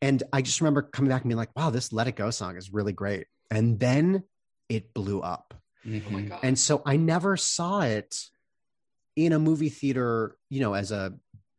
[0.00, 2.56] and i just remember coming back and being like wow this let it go song
[2.56, 3.26] is really great.
[3.50, 4.24] And then
[4.68, 5.52] it blew up.
[5.86, 6.02] Mhm.
[6.06, 6.40] Oh my god.
[6.42, 8.16] and so i never saw it
[9.16, 11.12] in a movie theater you know as a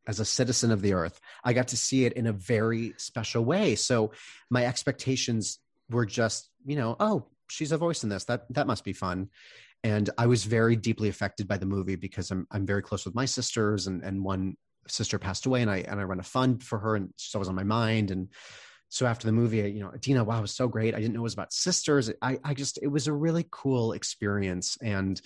[0.05, 1.21] as a citizen of the earth.
[1.45, 3.75] I got to see it in a very special way.
[3.75, 4.11] So
[4.49, 8.25] my expectations were just you know oh she's a voice in this.
[8.25, 9.29] That that must be fun.
[9.85, 13.15] And i was very deeply affected by the movie because i'm i'm very close with
[13.15, 14.55] my sisters and and one
[14.87, 17.47] sister passed away and i and i run a fund for her and she's always
[17.47, 18.29] on my mind and
[18.89, 20.93] so after the movie you know Idina wow was so great.
[20.93, 22.11] I didn't know it was about sisters.
[22.21, 25.19] I i just it was a really cool experience and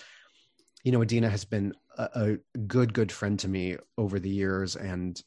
[0.86, 4.78] you know Idina has been a, a good good friend to me over the years
[4.78, 5.22] and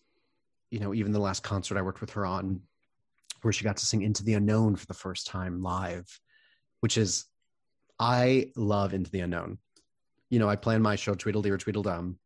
[0.70, 2.62] you know even the last concert i worked with her on
[3.42, 6.20] where she got to sing into the unknown for the first time live
[6.80, 7.26] which is
[7.98, 9.58] i love into the unknown.
[10.30, 12.18] You know i plan my show tweedledee or tweedledum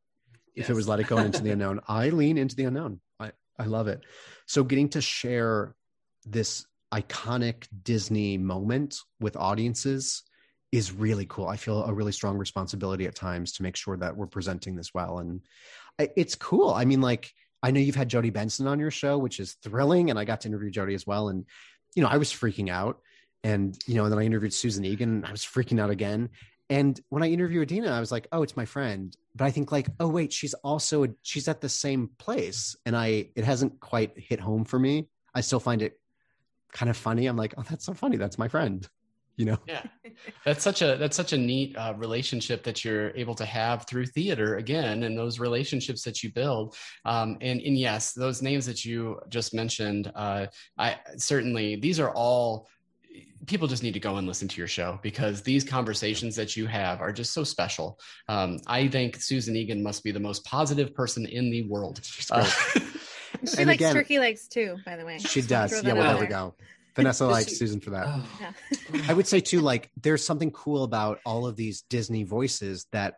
[0.55, 1.81] if it was let it go into the unknown.
[1.89, 3.01] I lean into the unknown.
[3.19, 4.03] I i love it.
[4.47, 5.75] So getting to share
[6.25, 10.23] this iconic disney moment with audiences
[10.71, 11.47] is really cool.
[11.47, 14.93] I feel a really strong responsibility at times to make sure that we're presenting this
[14.93, 15.19] well.
[15.19, 15.41] And
[15.99, 16.71] it's cool.
[16.71, 20.11] I mean like i know you've had jodi benson on your show which is thrilling
[20.11, 21.29] and i got to interview jodi as well.
[21.29, 21.45] And
[21.95, 23.01] you know i was freaking out.
[23.43, 26.31] And you know and then i interviewed susan egan and i was freaking out again
[26.71, 29.17] and when i interviewed Idina i was like oh it's my friend.
[29.35, 32.77] But i think like oh wait she's also she's at the same place.
[32.87, 35.09] And i it hasn't quite hit home for me.
[35.35, 35.99] I still find it
[36.73, 37.27] kind of funny.
[37.27, 38.17] I'm like oh that's so funny.
[38.17, 38.89] That's my friend
[39.37, 39.59] you know?
[39.67, 39.83] Yeah,
[40.45, 44.07] that's such a that's such a neat uh, relationship that you're able to have through
[44.07, 46.77] theater again, and those relationships that you build.
[47.05, 50.47] Um, and and yes, those names that you just mentioned, uh,
[50.79, 52.69] I certainly these are all
[53.47, 56.67] people just need to go and listen to your show because these conversations that you
[56.67, 57.99] have are just so special.
[58.29, 62.01] Um, I think Susan Egan must be the most positive person in the world.
[62.31, 62.45] Uh.
[63.47, 65.19] She And likes again- turkey legs too, by the way.
[65.19, 66.55] she does yeah that well out there we go
[66.97, 68.25] vanessa likes she- susan for that Oh.
[68.41, 69.03] Yeah.
[69.09, 73.17] I would say too, like there's something cool about all of these Disney voices that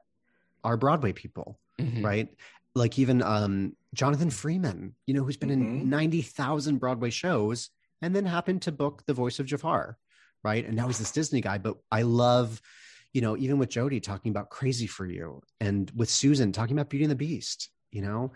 [0.65, 2.03] are Broadway people, Mhm.
[2.05, 2.29] right?
[2.75, 5.53] Like even um, Jonathan Freeman, you know, who's been Mhm.
[5.83, 7.71] in ninety thousand Broadway shows,
[8.03, 9.99] and then happened to book the voice of Jafar,
[10.45, 10.65] right?
[10.65, 11.59] And now he's this Disney guy.
[11.59, 12.61] But I love,
[13.13, 16.91] you know, even with Jodi talking about Crazy for You, and with Susan talking about
[16.91, 18.33] Beauty and the Beast, you know,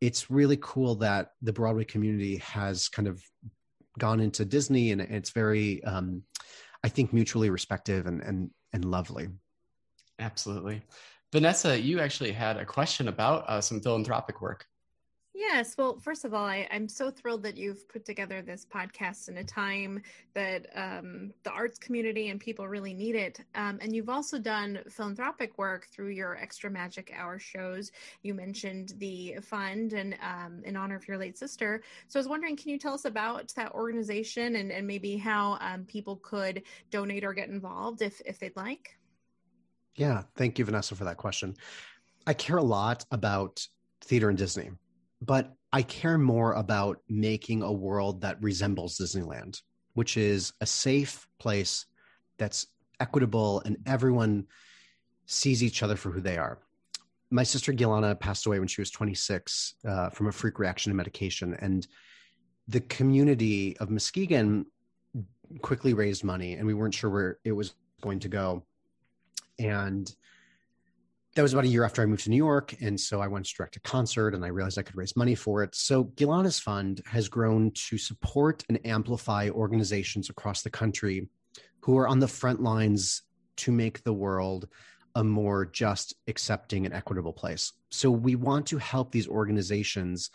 [0.00, 3.22] it's really cool that the Broadway community has kind of
[3.98, 6.22] gone into Disney, and it's very, um,
[6.82, 9.28] I think, mutually respective and and and lovely.
[10.18, 10.82] Absolutely.
[11.32, 14.66] Vanessa, you actually had a question about uh, some philanthropic work.
[15.40, 15.74] Yes.
[15.78, 19.38] Well, first of all, I, I'm so thrilled that you've put together this podcast in
[19.38, 20.02] a time
[20.34, 23.40] that um, the arts community and people really need it.
[23.54, 27.90] Um, and you've also done philanthropic work through your Extra Magic Hour shows.
[28.22, 31.80] You mentioned the fund and um, in honor of your late sister.
[32.08, 35.56] So I was wondering, can you tell us about that organization and, and maybe how
[35.62, 38.98] um, people could donate or get involved if, if they'd like?
[39.96, 41.56] Yeah, thank you, Vanessa, for that question.
[42.26, 43.66] I care a lot about
[44.02, 44.70] theater and Disney,
[45.20, 49.60] but I care more about making a world that resembles Disneyland,
[49.94, 51.86] which is a safe place
[52.38, 52.66] that's
[52.98, 54.46] equitable and everyone
[55.26, 56.58] sees each other for who they are.
[57.30, 60.96] My sister Gilana passed away when she was 26 uh, from a freak reaction to
[60.96, 61.86] medication, and
[62.66, 64.66] the community of Muskegon
[65.62, 68.64] quickly raised money, and we weren't sure where it was going to go
[69.60, 70.12] and
[71.40, 72.74] that was about a year after I moved to New York.
[72.82, 75.34] And so I went to direct a concert and I realized I could raise money
[75.34, 75.74] for it.
[75.74, 81.30] So Gilana's Fund has grown to support and amplify organizations across the country
[81.80, 83.22] who are on the front lines
[83.56, 84.68] to make the world
[85.14, 87.72] a more just, accepting, and equitable place.
[87.88, 90.28] So we want to help these organizations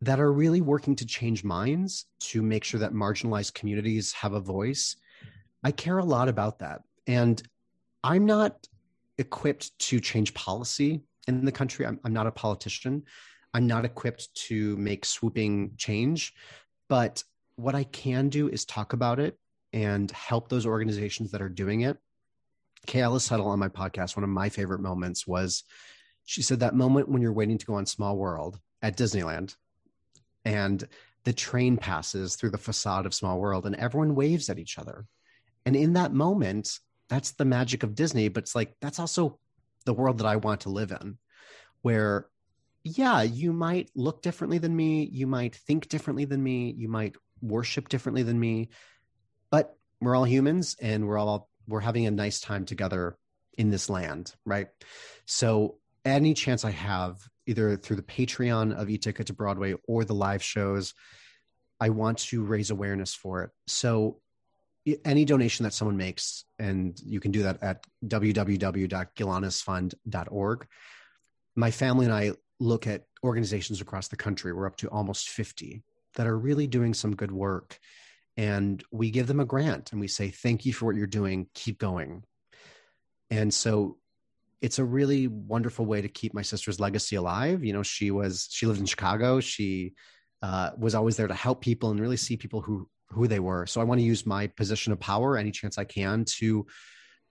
[0.00, 4.40] that are really working to change minds to make sure that marginalized communities have a
[4.40, 4.96] voice.
[5.62, 6.80] I care a lot about that.
[7.06, 7.40] And
[8.02, 8.66] I'm not
[9.22, 11.86] equipped to change policy in the country.
[11.86, 13.04] I'm, I'm not a politician.
[13.54, 16.34] I'm not equipped to make swooping change.
[16.88, 17.24] But
[17.56, 19.38] what I can do is talk about it
[19.72, 21.96] and help those organizations that are doing it.
[22.86, 25.64] Keala Settle on my podcast, one of my favorite moments was
[26.24, 29.56] she said that moment when you're waiting to go on Small World at Disneyland
[30.44, 30.86] and
[31.24, 35.06] the train passes through the facade of Small World and everyone waves at each other.
[35.64, 36.80] And in that moment,
[37.12, 39.38] that's the magic of Disney, but it's like that's also
[39.84, 41.18] the world that I want to live in,
[41.82, 42.26] where
[42.84, 47.14] yeah, you might look differently than me, you might think differently than me, you might
[47.42, 48.70] worship differently than me,
[49.50, 53.18] but we're all humans and we're all we're having a nice time together
[53.58, 54.68] in this land, right?
[55.26, 60.14] So any chance I have, either through the Patreon of e-ticket to Broadway or the
[60.14, 60.94] live shows,
[61.78, 63.50] I want to raise awareness for it.
[63.66, 64.20] So
[65.04, 70.66] any donation that someone makes, and you can do that at www.gilanasfund.org.
[71.54, 74.52] My family and I look at organizations across the country.
[74.52, 75.82] We're up to almost 50
[76.14, 77.78] that are really doing some good work.
[78.36, 81.48] And we give them a grant and we say, thank you for what you're doing.
[81.54, 82.24] Keep going.
[83.30, 83.98] And so
[84.60, 87.64] it's a really wonderful way to keep my sister's legacy alive.
[87.64, 89.40] You know, she was, she lived in Chicago.
[89.40, 89.94] She
[90.40, 93.66] uh, was always there to help people and really see people who, who they were.
[93.66, 96.66] So I want to use my position of power any chance I can to,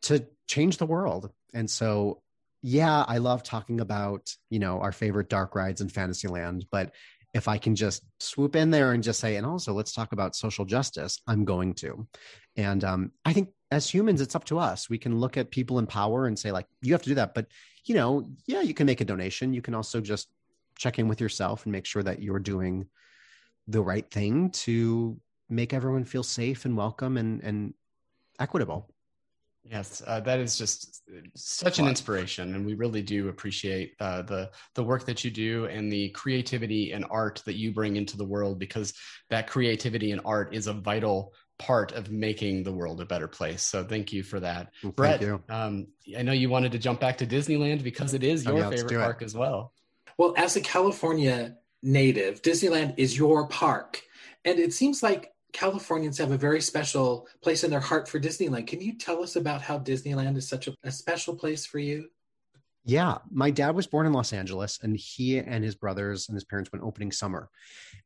[0.03, 1.31] to change the world.
[1.53, 2.21] And so
[2.61, 6.93] yeah, I love talking about, you know, our favorite dark rides in Fantasyland, but
[7.33, 10.35] if I can just swoop in there and just say, and also let's talk about
[10.35, 12.07] social justice, I'm going to.
[12.57, 14.89] And um, I think as humans, it's up to us.
[14.89, 17.33] We can look at people in power and say, like, you have to do that.
[17.33, 17.47] But,
[17.85, 19.53] you know, yeah, you can make a donation.
[19.53, 20.27] You can also just
[20.77, 22.87] check in with yourself and make sure that you're doing
[23.67, 25.17] the right thing to
[25.51, 27.73] make everyone feel safe and welcome and, and
[28.39, 28.89] equitable.
[29.63, 31.03] Yes, uh, that is just
[31.35, 35.65] such an inspiration, and we really do appreciate uh, the the work that you do
[35.65, 38.57] and the creativity and art that you bring into the world.
[38.57, 38.91] Because
[39.29, 43.61] that creativity and art is a vital part of making the world a better place.
[43.61, 45.23] So thank you for that, well, Brett.
[45.47, 45.87] Um,
[46.17, 48.69] I know you wanted to jump back to Disneyland because it is your oh, yeah,
[48.71, 49.73] favorite park as well.
[50.17, 54.01] Well, as a California native, Disneyland is your park,
[54.43, 58.67] and it seems like Californians have a very special place in their heart for Disneyland.
[58.67, 62.07] Can you tell us about how Disneyland is such a, a, special place for you?
[62.85, 66.43] Yeah, my dad was born in Los Angeles, and he and his brothers and his
[66.43, 67.49] parents went opening summer.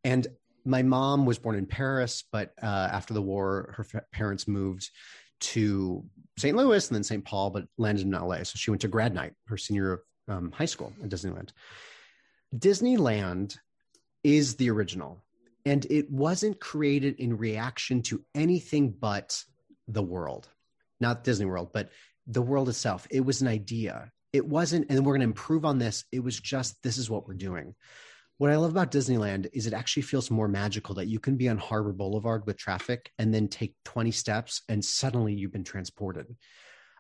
[0.04, 0.28] And
[0.66, 4.90] my mom was born in Paris, but uh, after the war, her f- parents moved
[5.40, 6.04] to
[6.38, 6.58] St.
[6.58, 7.24] Louis and then St.
[7.24, 8.38] Paul, but landed in LA.
[8.38, 11.50] So she went to grad night, her senior um, high school at Disneyland.
[12.56, 13.58] Disneyland
[14.24, 15.24] is the original
[15.66, 19.44] and it wasn't created in reaction to anything but
[19.88, 20.48] the world.
[21.00, 21.90] Not disney world but
[22.28, 23.08] the world itself.
[23.10, 24.12] It was an idea.
[24.32, 26.06] It wasn't and we're going to improve on this.
[26.12, 27.76] It was just this is what we're doing.
[28.38, 31.48] What i love about disneyland is it actually feels more magical that you can be
[31.48, 36.28] on harbor boulevard with traffic and then take 20 steps and suddenly you've been transported.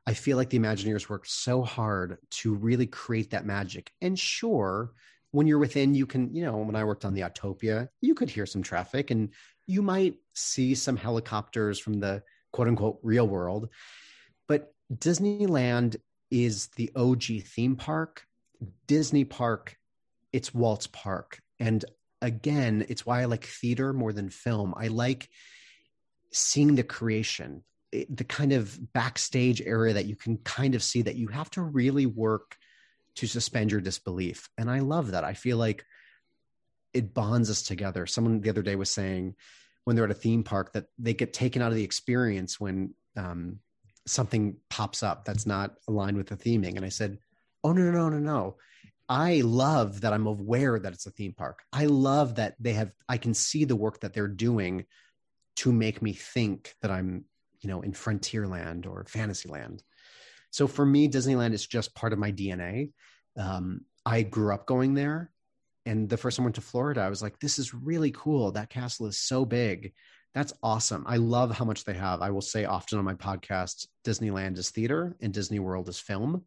[0.08, 3.92] I feel like the imagineers worked so hard to really create that magic.
[4.02, 4.92] And sure
[5.36, 8.30] when you're within, you can, you know, when I worked on the Autopia, you could
[8.30, 9.34] hear some traffic and
[9.68, 13.68] you might see some helicopters from the quote unquote real world.
[14.48, 15.98] But Disneyland
[16.32, 18.24] is the OG theme park.
[18.88, 19.76] Disney Park,
[20.32, 21.42] it's Walt's Park.
[21.60, 21.84] And
[22.22, 24.74] again, it's why I like theater more than film.
[24.78, 25.28] I like
[26.32, 31.18] seeing the creation, the kind of backstage area that you can kind of see that
[31.18, 32.56] you have to really work
[33.16, 34.50] to suspend your disbelief.
[34.58, 35.24] And I love that.
[35.24, 35.86] I feel like
[36.94, 38.06] it bonds us together.
[38.06, 39.36] Someone the other day was saying
[39.84, 42.94] when they're at a theme park that they get taken out of the experience when
[43.18, 43.60] um,
[44.06, 46.76] something pops up that's not aligned with the theming.
[46.76, 47.20] And I said,
[47.64, 48.58] Oh, no, no, no, no, no.
[49.08, 51.64] I love that I'm aware that it's a theme park.
[51.72, 54.86] I love that they have, I can see the work that they're doing
[55.58, 57.26] to make me think that I'm,
[57.62, 59.84] you know, in Frontierland or Fantasyland.
[60.56, 62.94] So for me, Disneyland is just part of my DNA.
[63.38, 65.30] Um, I grew up going there.
[65.86, 68.54] And the first time I went to Florida, I was like, this is really cool.
[68.54, 69.92] That castle is so big.
[70.34, 71.04] That's awesome.
[71.08, 72.22] I love how much they have.
[72.22, 76.46] I will say often on my podcast Disneyland is theater and Disney World is film.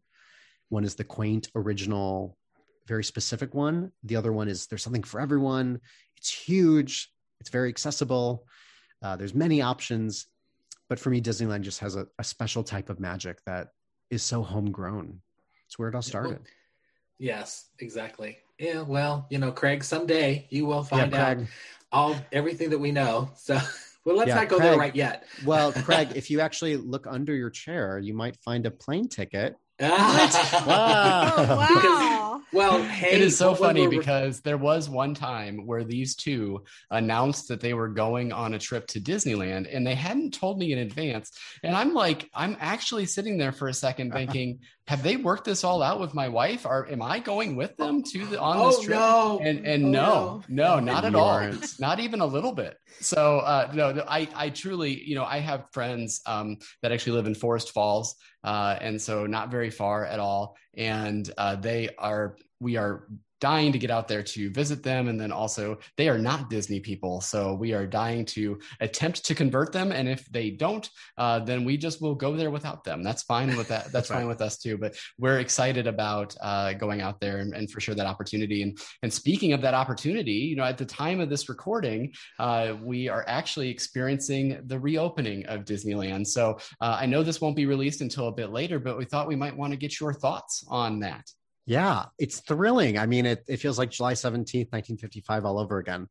[0.70, 2.38] One is the quaint, original,
[2.86, 3.92] very specific one.
[4.04, 5.80] The other one is there's something for everyone.
[6.16, 8.46] It's huge, it's very accessible.
[9.02, 10.28] Uh, there's many options
[10.88, 13.68] but for me, Disneyland just has a, a special type of magic that
[14.10, 15.20] is so homegrown.
[15.66, 16.40] It's where it all started.
[17.18, 18.38] Yes, exactly.
[18.58, 21.38] Yeah, well, you know, Craig, someday you will find yeah, out
[21.92, 23.30] all everything that we know.
[23.38, 23.58] So
[24.04, 25.24] well, let's yeah, not go Craig, there right yet.
[25.44, 29.54] well, Craig, if you actually look under your chair, you might find a plane ticket.
[29.80, 31.34] Wow.
[31.38, 32.40] Oh, wow.
[32.52, 37.48] Well, hey, it is so funny because there was one time where these two announced
[37.48, 40.78] that they were going on a trip to Disneyland and they hadn't told me in
[40.78, 41.30] advance.
[41.62, 45.64] And I'm like, I'm actually sitting there for a second thinking, have they worked this
[45.64, 46.64] all out with my wife?
[46.64, 48.98] Or am I going with them to the on oh, this trip?
[48.98, 49.38] No.
[49.38, 51.28] And and oh, no, no, no, not at all.
[51.78, 52.74] Not even a little bit.
[53.00, 57.12] So uh, no, no, I I truly, you know, I have friends um, that actually
[57.12, 60.56] live in Forest Falls, uh, and so not very far at all.
[60.74, 63.06] And uh, they are we are
[63.40, 65.08] dying to get out there to visit them.
[65.08, 67.20] And then also, they are not Disney people.
[67.20, 69.92] So we are dying to attempt to convert them.
[69.92, 73.02] And if they don't, uh, then we just will go there without them.
[73.02, 73.92] That's fine with that.
[73.92, 74.78] That's fine with us too.
[74.78, 78.62] But we're excited about uh, going out there and, and, for sure that opportunity.
[78.62, 82.74] And, and speaking of that opportunity, you know, at the time of this recording, uh,
[82.82, 86.26] we are actually experiencing the reopening of Disneyland.
[86.26, 89.28] So uh, I know this won't be released until a bit later, but we thought
[89.28, 91.30] we might want to get your thoughts on that.
[91.68, 92.96] Yeah, it's thrilling.
[92.96, 96.08] I mean, it, it feels like July 17th, 1955 all over again.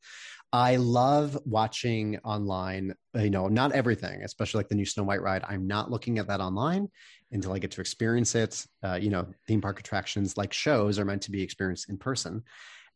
[0.54, 5.44] I love watching online, you know, not everything, especially like the new Snow White ride.
[5.50, 6.90] I'm not looking at that online
[7.32, 8.68] until I get to experience it.
[8.84, 12.44] Uh, you know, theme park attractions like shows are meant to be experienced in person.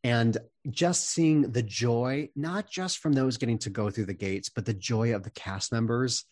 [0.04, 0.38] And
[0.70, 4.68] just seeing the joy, not just from those getting to go through the gates, but
[4.68, 6.26] the joy of the cast members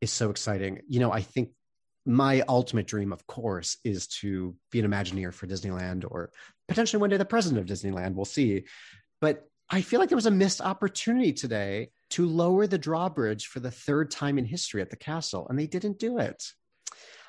[0.00, 0.80] is so exciting.
[0.88, 1.50] You know, I think
[2.06, 6.30] my ultimate dream, of course, is to be an Imagineer for Disneyland or
[6.68, 8.14] potentially one day the president of Disneyland.
[8.14, 8.64] We'll see.
[9.20, 13.58] But I feel like there was a missed opportunity today to lower the drawbridge for
[13.58, 16.44] the third time in history at the castle, and they didn't do it.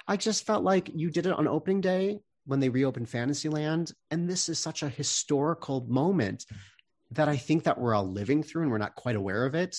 [0.07, 4.29] I just felt like you did it on opening day when they reopened Fantasyland, and
[4.29, 6.45] this is such a historical moment
[7.11, 9.75] that I think that we're all living through and we're not quite aware of it.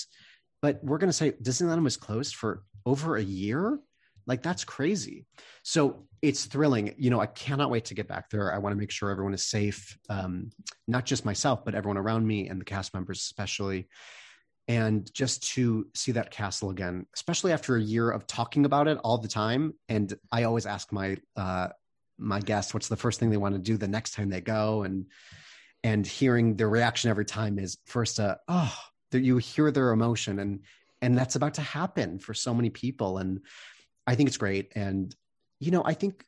[0.61, 3.78] But we're going to say Disneyland was closed for over a year
[4.28, 5.26] like that's crazy.
[5.64, 6.94] So it's thrilling.
[6.98, 8.52] You know, I cannot wait to get back there.
[8.52, 10.50] I want to make sure everyone is safe, um,
[10.86, 13.88] not just myself, but everyone around me and the cast members, especially.
[14.68, 18.98] And just to see that castle again, especially after a year of talking about it
[18.98, 19.72] all the time.
[19.88, 21.68] And I always ask my uh,
[22.18, 24.82] my guests, what's the first thing they want to do the next time they go,
[24.82, 25.06] and
[25.84, 28.76] and hearing their reaction every time is first, uh, oh,
[29.12, 30.60] you hear their emotion, and
[31.00, 33.40] and that's about to happen for so many people, and
[34.08, 34.72] I think it's great.
[34.74, 35.14] And,
[35.60, 36.24] you know, I think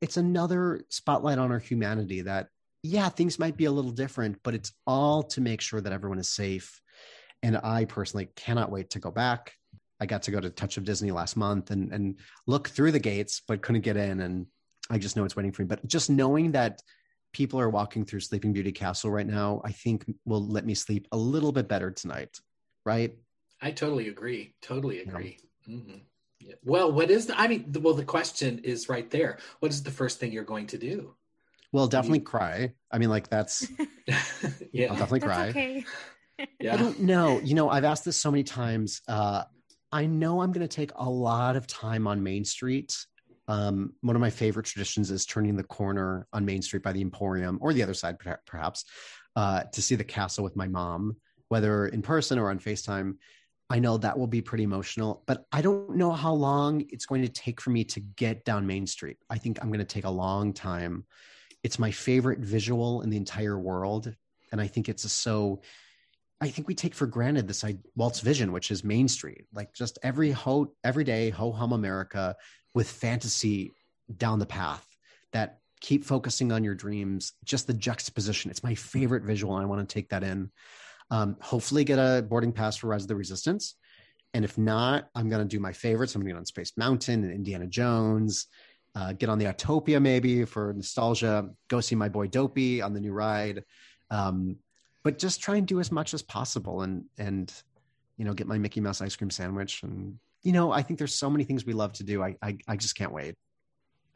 [0.00, 2.46] it's another spotlight on our humanity that,
[2.84, 6.20] yeah, things might be a little different, but it's all to make sure that everyone
[6.20, 6.80] is safe.
[7.42, 9.52] And I personally cannot wait to go back.
[9.98, 13.00] I got to go to Touch of Disney last month and, and look through the
[13.00, 14.20] gates, but couldn't get in.
[14.20, 14.46] And
[14.88, 15.66] I just know it's waiting for me.
[15.66, 16.82] But just knowing that
[17.32, 21.08] people are walking through Sleeping Beauty Castle right now, I think will let me sleep
[21.10, 22.38] a little bit better tonight.
[22.86, 23.16] Right.
[23.60, 24.54] I totally agree.
[24.62, 25.38] Totally agree.
[25.66, 25.74] Yeah.
[25.74, 25.98] Mm-hmm.
[26.64, 27.38] Well, what is the?
[27.38, 29.38] I mean, the, well, the question is right there.
[29.60, 31.14] What is the first thing you're going to do?
[31.72, 32.24] Well, definitely you...
[32.24, 32.74] cry.
[32.90, 33.66] I mean, like that's.
[34.72, 35.48] yeah, I'll definitely cry.
[35.48, 35.84] Okay.
[36.60, 36.74] yeah.
[36.74, 37.40] I don't know.
[37.40, 39.00] You know, I've asked this so many times.
[39.08, 39.44] Uh,
[39.90, 42.96] I know I'm going to take a lot of time on Main Street.
[43.46, 47.00] Um, one of my favorite traditions is turning the corner on Main Street by the
[47.02, 48.84] Emporium or the other side, perhaps,
[49.36, 51.16] uh, to see the castle with my mom,
[51.48, 53.16] whether in person or on FaceTime.
[53.70, 57.22] I know that will be pretty emotional, but I don't know how long it's going
[57.22, 59.16] to take for me to get down Main Street.
[59.30, 61.06] I think I'm going to take a long time.
[61.62, 64.14] It's my favorite visual in the entire world.
[64.52, 65.62] And I think it's so,
[66.40, 69.72] I think we take for granted this I, Walt's vision, which is Main Street, like
[69.72, 72.36] just every ho, every day, ho hum America
[72.74, 73.72] with fantasy
[74.14, 74.86] down the path
[75.32, 78.50] that keep focusing on your dreams, just the juxtaposition.
[78.50, 79.54] It's my favorite visual.
[79.56, 80.50] And I want to take that in.
[81.14, 83.76] Um, hopefully, get a boarding pass for Rise of the Resistance.
[84.34, 86.12] And if not, I'm going to do my favorites.
[86.14, 88.48] I'm going to get on Space Mountain and Indiana Jones.
[88.96, 91.50] Uh, get on the Autopia maybe for nostalgia.
[91.68, 93.62] Go see my boy Dopey on the new ride.
[94.10, 94.56] Um,
[95.04, 97.52] but just try and do as much as possible and and
[98.16, 101.14] you know get my Mickey Mouse ice cream sandwich and you know I think there's
[101.14, 102.24] so many things we love to do.
[102.24, 103.36] I I, I just can't wait.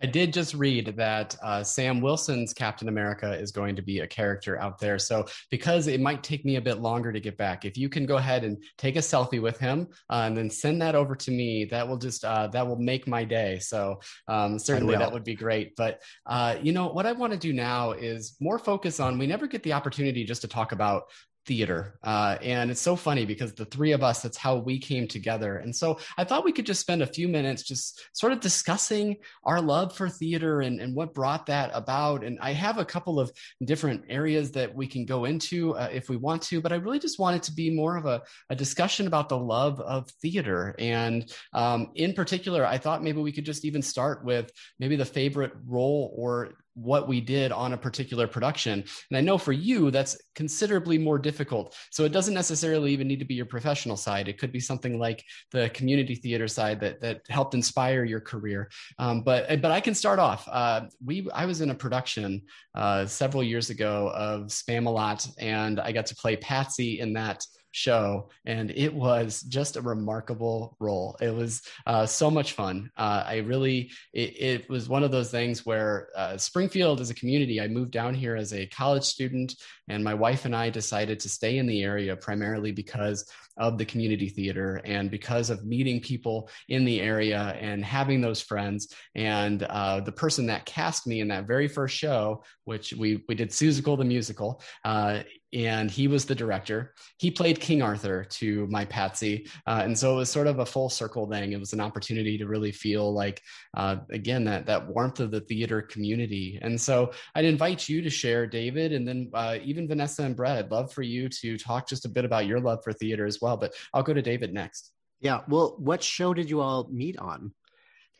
[0.02, 4.06] I did just read that uh, Sam Wilson's Captain America is going to be a
[4.06, 4.98] character out there.
[4.98, 8.06] So, because it might take me a bit longer to get back, if you can
[8.06, 11.30] go ahead and take a selfie with him uh, and then send that over to
[11.30, 13.58] me, that will just uh, that will make my day.
[13.58, 15.74] So, um, certainly that would be great.
[15.76, 19.18] But uh, you know what I want to do now is more focus on.
[19.18, 21.04] We never get the opportunity just to talk about
[21.48, 21.98] theater.
[22.04, 25.56] Uh, and it's so funny because the three of us, that's how we came together.
[25.56, 29.16] And so I thought we could just spend a few minutes just sort of discussing
[29.44, 32.22] our love for theater and, and what brought that about.
[32.22, 33.32] And I have a couple of
[33.64, 36.98] different areas that we can go into uh, if we want to, but I really
[36.98, 40.74] just want it to be more of a, a discussion about the love of theater.
[40.78, 45.06] And um, in particular, I thought maybe we could just even start with maybe the
[45.06, 48.84] favorite role or what we did on a particular production.
[49.10, 51.74] And I know for you, that's considerably more difficult.
[51.90, 54.28] So it doesn't necessarily even need to be your professional side.
[54.28, 58.70] It could be something like the community theater side that, that helped inspire your career.
[58.98, 60.48] Um, but, but I can start off.
[60.50, 62.42] Uh, we, I was in a production
[62.74, 68.28] uh, several years ago of Spamalot, and I got to play Patsy in that show,
[68.44, 71.16] and it was just a remarkable role.
[71.20, 72.90] It was uh, so much fun.
[72.96, 77.14] Uh, I really, it, it, was one of those things where uh, Springfield is a
[77.14, 77.60] community.
[77.60, 79.54] I moved down here as a college student,
[79.88, 83.84] and my wife and I decided to stay in the area primarily because of the
[83.84, 88.94] community theater and because of meeting people in the area and having those friends.
[89.14, 93.34] And uh, the person that cast me in that very first show, which we we
[93.34, 95.22] did Seussical the musical, uh,
[95.52, 96.94] and he was the director.
[97.18, 100.66] He played King Arthur to my Patsy, uh, and so it was sort of a
[100.66, 101.52] full circle thing.
[101.52, 103.40] It was an opportunity to really feel like,
[103.76, 106.58] uh, again, that that warmth of the theater community.
[106.60, 110.58] And so I'd invite you to share, David, and then uh, even Vanessa and Brett.
[110.58, 113.40] I'd love for you to talk just a bit about your love for theater as
[113.40, 113.56] well.
[113.56, 114.92] But I'll go to David next.
[115.20, 115.40] Yeah.
[115.48, 117.52] Well, what show did you all meet on?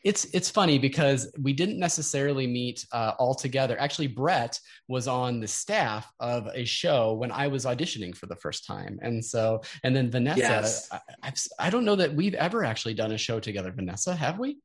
[0.04, 3.78] It's it's funny because we didn't necessarily meet uh, all together.
[3.80, 8.36] Actually, Brett was on the staff of a show when I was auditioning for the
[8.36, 10.38] first time, and so and then Vanessa.
[10.38, 10.88] Yes.
[10.92, 13.72] I, I've, I don't know that we've ever actually done a show together.
[13.72, 14.58] Vanessa, have we?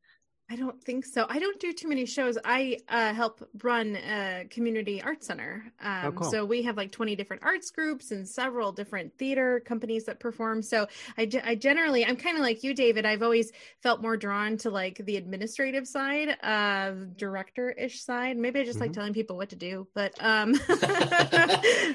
[0.51, 1.25] I don't think so.
[1.29, 2.37] I don't do too many shows.
[2.43, 5.63] I uh, help run a community art center.
[5.83, 6.31] Oh, um, oh, cool.
[6.31, 10.61] So we have like 20 different arts groups and several different theater companies that perform.
[10.61, 10.87] So
[11.17, 13.05] I, I generally, I'm kind of like you, David.
[13.05, 18.37] I've always felt more drawn to like the administrative side, uh, director ish side.
[18.37, 18.83] Maybe I just mm-hmm.
[18.83, 20.53] like telling people what to do, but um,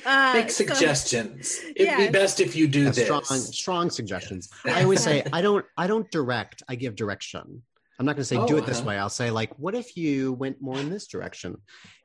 [0.06, 1.50] uh, make suggestions.
[1.50, 1.96] So, It'd yeah.
[1.98, 3.04] be best if you do yeah, this.
[3.04, 4.48] Strong, strong suggestions.
[4.64, 5.64] I always say I don't.
[5.76, 6.62] I don't direct.
[6.68, 7.62] I give direction.
[7.98, 8.96] I'm not going to say oh, do it this way.
[8.96, 11.56] I'll say like, what if you went more in this direction?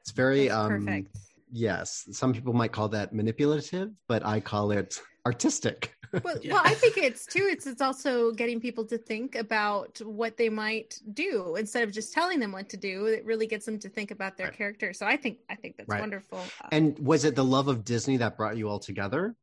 [0.01, 1.17] It's very um perfect.
[1.51, 2.07] yes.
[2.11, 5.95] Some people might call that manipulative, but I call it artistic.
[6.23, 6.53] well, yeah.
[6.53, 7.47] well, I think it's too.
[7.49, 12.13] It's it's also getting people to think about what they might do instead of just
[12.13, 13.05] telling them what to do.
[13.05, 14.57] It really gets them to think about their right.
[14.57, 14.93] character.
[14.93, 16.01] So I think I think that's right.
[16.01, 16.39] wonderful.
[16.71, 19.35] And was it the love of Disney that brought you all together?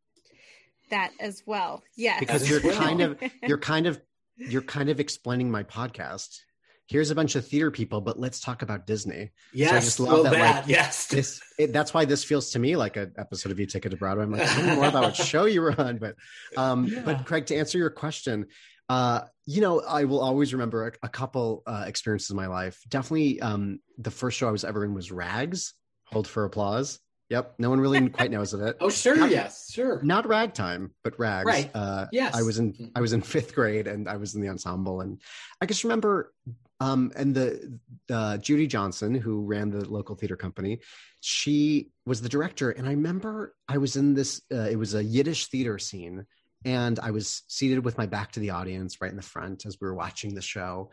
[0.90, 1.84] That as well.
[1.96, 2.18] Yes.
[2.18, 4.00] Because you're kind of you're kind of
[4.40, 6.40] you're kind of explaining my podcast.
[6.86, 9.30] Here's a bunch of theater people, but let's talk about Disney.
[9.52, 10.32] Yes, so I just love that.
[10.32, 10.56] that.
[10.62, 13.92] Like, yes, this, it, that's why this feels to me like an episode of E-Ticket
[13.92, 14.24] to Broadway.
[14.24, 15.98] I'm like, tell me more about what show you were on.
[15.98, 16.16] But,
[16.56, 17.02] um, yeah.
[17.04, 18.46] but Craig, to answer your question,
[18.88, 22.82] uh, you know, I will always remember a, a couple uh, experiences in my life.
[22.88, 25.74] Definitely, um, the first show I was ever in was Rags.
[26.06, 26.98] Hold for applause.
[27.30, 27.54] Yep.
[27.58, 28.76] No one really quite knows of it.
[28.80, 29.16] oh, sure.
[29.16, 29.70] Not, yes.
[29.70, 30.02] Sure.
[30.02, 31.46] Not ragtime, but rags.
[31.46, 31.70] Right.
[31.72, 32.34] Uh, yes.
[32.34, 32.86] I was in mm-hmm.
[32.96, 35.20] I was in fifth grade and I was in the ensemble and
[35.60, 36.32] I just remember
[36.80, 37.78] um, and the
[38.10, 40.80] uh, Judy Johnson who ran the local theater company,
[41.20, 44.42] she was the director and I remember I was in this.
[44.52, 46.26] Uh, it was a Yiddish theater scene
[46.64, 49.78] and I was seated with my back to the audience right in the front as
[49.80, 50.90] we were watching the show,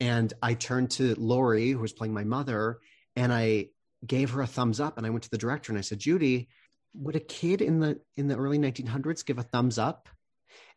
[0.00, 2.80] and I turned to Lori who was playing my mother
[3.14, 3.68] and I
[4.06, 6.48] gave her a thumbs up and I went to the director and I said, Judy,
[6.94, 10.08] would a kid in the in the early 1900s give a thumbs up?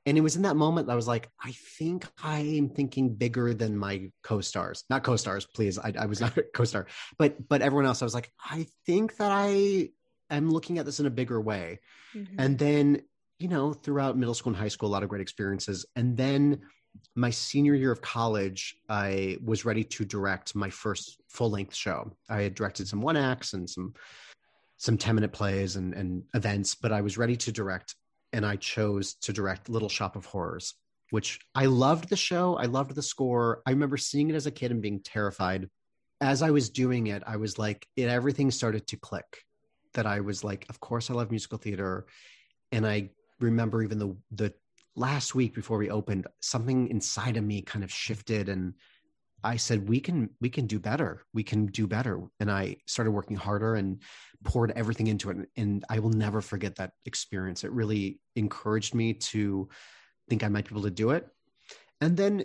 [0.05, 3.15] And it was in that moment that I was like, I think I am thinking
[3.15, 4.86] bigger than my co-stars.
[4.89, 5.77] Not co-stars, please.
[5.77, 8.01] I, I was not a co-star, but but everyone else.
[8.01, 9.89] I was like, I think that I
[10.30, 11.80] am looking at this in a bigger way.
[12.15, 12.39] Mm-hmm.
[12.39, 13.01] And then,
[13.39, 15.86] you know, throughout middle school and high school, a lot of great experiences.
[15.95, 16.61] And then
[17.16, 22.12] my senior year of college, I was ready to direct my first full length show.
[22.30, 23.94] I had directed some one acts and some
[24.78, 27.96] some 10 minute plays and, and events, but I was ready to direct
[28.32, 30.74] and I chose to direct Little Shop of Horrors,
[31.10, 32.56] which I loved the show.
[32.56, 33.62] I loved the score.
[33.66, 35.70] I remember seeing it as a kid and being terrified.
[36.22, 39.44] As I was doing it, I was like, it, everything started to click.
[39.96, 42.06] That I was like, of course I love musical theater.
[42.72, 43.10] And I
[43.42, 44.54] remember even the the
[45.00, 48.74] last week before we opened, something inside of me kind of shifted and
[49.41, 51.22] I said, we can, we can do better.
[51.34, 52.22] We can do better.
[52.41, 54.02] And I started working harder and
[54.43, 55.38] poured everything into it.
[55.56, 57.64] And I will never forget that experience.
[57.64, 59.70] It really encouraged me to
[60.30, 61.26] think I might be able to do it.
[62.02, 62.43] And then,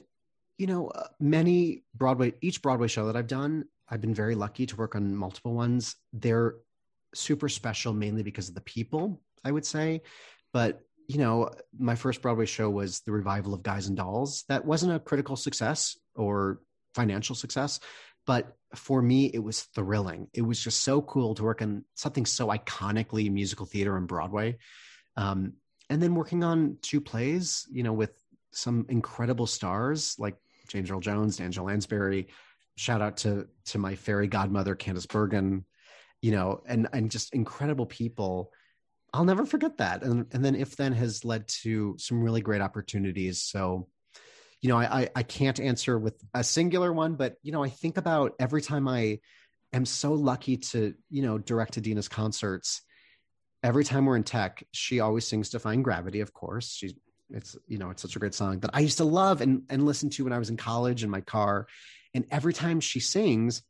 [0.56, 4.64] you know, uh, many Broadway, each Broadway show that I've done, I've been very lucky
[4.64, 5.96] to work on multiple ones.
[6.12, 6.54] They're
[7.12, 10.02] super special mainly because of the people, I would say
[10.54, 14.44] but you know, my first Broadway show was the revival of Guys and Dolls.
[14.48, 16.60] That wasn't a critical success or
[16.94, 17.80] financial success,
[18.26, 20.28] but for me, it was thrilling.
[20.32, 24.58] It was just so cool to work on something so iconically musical theater and Broadway.
[25.16, 25.54] Um,
[25.90, 28.12] and then working on two plays, you know, with
[28.52, 30.36] some incredible stars like
[30.68, 32.28] James Earl Jones, Angela Lansbury.
[32.76, 35.64] Shout out to to my fairy godmother, Candice Bergen,
[36.22, 38.50] you know, and and just incredible people
[39.14, 40.02] I'll never forget that.
[40.02, 43.42] And and then if then has led to some really great opportunities.
[43.42, 43.86] So,
[44.60, 47.68] you know, I, I I can't answer with a singular one, but you know, I
[47.68, 49.20] think about every time I
[49.72, 52.82] am so lucky to, you know, direct Idina's concerts.
[53.62, 56.74] Every time we're in tech, she always sings Defying Gravity, of course.
[56.74, 56.94] She's
[57.30, 59.86] it's you know, it's such a great song that I used to love and and
[59.86, 61.68] listen to when I was in college in my car.
[62.14, 63.62] And every time she sings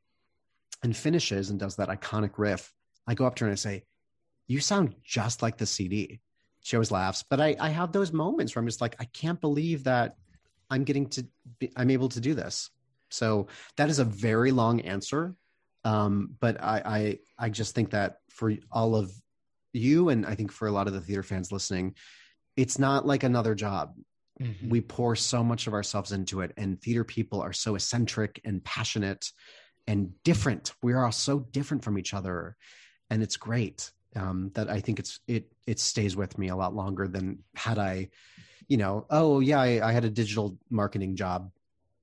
[0.82, 2.72] and finishes and does that iconic riff,
[3.06, 3.84] I go up to her and I say,
[4.46, 6.20] you sound just like the CD.
[6.62, 9.40] She always laughs, but I, I have those moments where I'm just like, I can't
[9.40, 10.16] believe that
[10.70, 11.26] I'm getting to,
[11.58, 12.70] be, I'm able to do this.
[13.10, 15.34] So that is a very long answer.
[15.84, 19.12] Um, but I, I, I just think that for all of
[19.72, 21.94] you, and I think for a lot of the theater fans listening,
[22.56, 23.94] it's not like another job.
[24.40, 24.68] Mm-hmm.
[24.68, 28.64] We pour so much of ourselves into it, and theater people are so eccentric and
[28.64, 29.30] passionate
[29.86, 30.72] and different.
[30.82, 32.56] We are all so different from each other,
[33.10, 36.74] and it's great um, that I think it's it it stays with me a lot
[36.74, 38.10] longer than had I,
[38.68, 41.50] you know, oh yeah, I, I had a digital marketing job.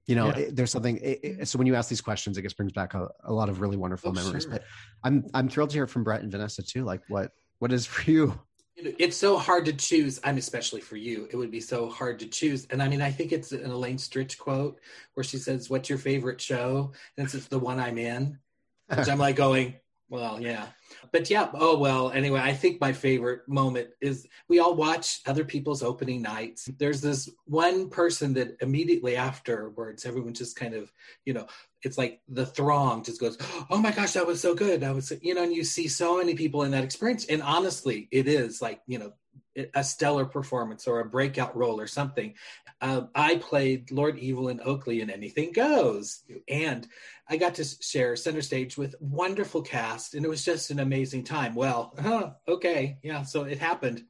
[0.07, 0.38] You know, yeah.
[0.38, 0.97] it, there's something.
[0.97, 3.49] It, it, so when you ask these questions, I guess brings back a, a lot
[3.49, 4.43] of really wonderful oh, memories.
[4.43, 4.53] Sure.
[4.53, 4.64] But
[5.03, 6.84] I'm I'm thrilled to hear from Brett and Vanessa too.
[6.84, 8.39] Like what what is for you?
[8.76, 10.20] It's so hard to choose.
[10.24, 11.28] I'm especially for you.
[11.30, 12.66] It would be so hard to choose.
[12.72, 14.80] And I mean, I think it's an Elaine Stritch quote
[15.14, 18.39] where she says, "What's your favorite show?" And it's the one I'm in.
[18.88, 19.76] Which I'm like going,
[20.12, 20.68] well, yeah.
[21.14, 25.45] But yeah, oh well, anyway, I think my favorite moment is we all watch other
[25.45, 26.66] people's opening nights.
[26.78, 30.91] There's this one person that immediately afterwards, everyone just kind of,
[31.24, 31.47] you know,
[31.84, 33.38] it's like the throng just goes,
[33.70, 34.82] Oh my gosh, that was so good.
[34.82, 37.26] That was, you know, and you see so many people in that experience.
[37.28, 39.14] And honestly, it is like, you know,
[39.74, 42.34] a stellar performance or a breakout role or something.
[42.82, 46.88] Uh, I played Lord Evelyn Oakleigh in Anything Goes, and
[47.30, 51.24] I got to share center stage with wonderful cast, and it was just an amazing
[51.24, 51.53] time.
[51.53, 54.03] Well, huh, okay, yeah, so it happened.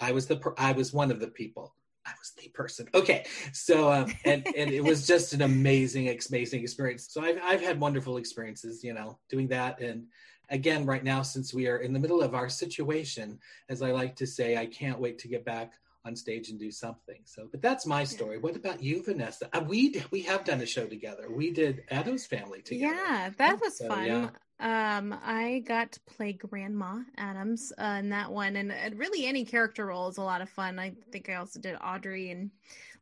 [0.00, 1.74] I was the per- I was one of the people.
[2.06, 2.88] I was the person.
[2.94, 7.08] Okay, so um, and and it was just an amazing, amazing experience.
[7.10, 10.06] So I've I've had wonderful experiences, you know, doing that and
[10.50, 13.38] again, right now, since we are in the middle of our situation,
[13.68, 15.74] as I like to say, I can't wait to get back
[16.04, 17.18] on stage and do something.
[17.24, 18.38] So, but that's my story.
[18.38, 19.48] What about you, Vanessa?
[19.52, 21.26] Uh, we we have done a show together.
[21.30, 22.94] We did Addams Family together.
[22.94, 24.06] Yeah, that was so, fun.
[24.06, 24.28] Yeah.
[24.58, 29.86] Um, I got to play Grandma Addams uh, in that one, and really any character
[29.86, 30.78] role is a lot of fun.
[30.78, 32.50] I think I also did Audrey and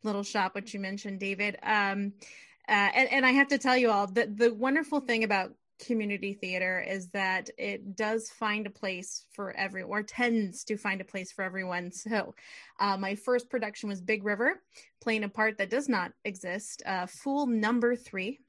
[0.03, 1.57] Little Shop, which you mentioned, David.
[1.63, 2.15] Um,
[2.69, 6.35] uh, and, and I have to tell you all that the wonderful thing about community
[6.35, 11.05] theater is that it does find a place for everyone or tends to find a
[11.05, 11.91] place for everyone.
[12.05, 12.35] So
[12.79, 14.61] uh, my first production was big river
[15.01, 18.41] playing a part that does not exist uh, fool number three.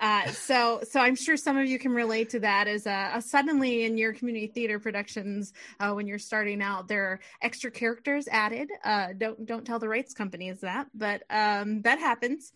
[0.00, 3.22] Uh, so so i'm sure some of you can relate to that as a, a
[3.22, 8.26] suddenly in your community theater productions uh, when you're starting out there are extra characters
[8.28, 8.68] added.
[8.84, 12.52] Uh, don't don't tell the rights companies that but um, that happens.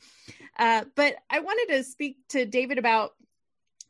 [0.58, 3.12] Uh, but i wanted to speak to david about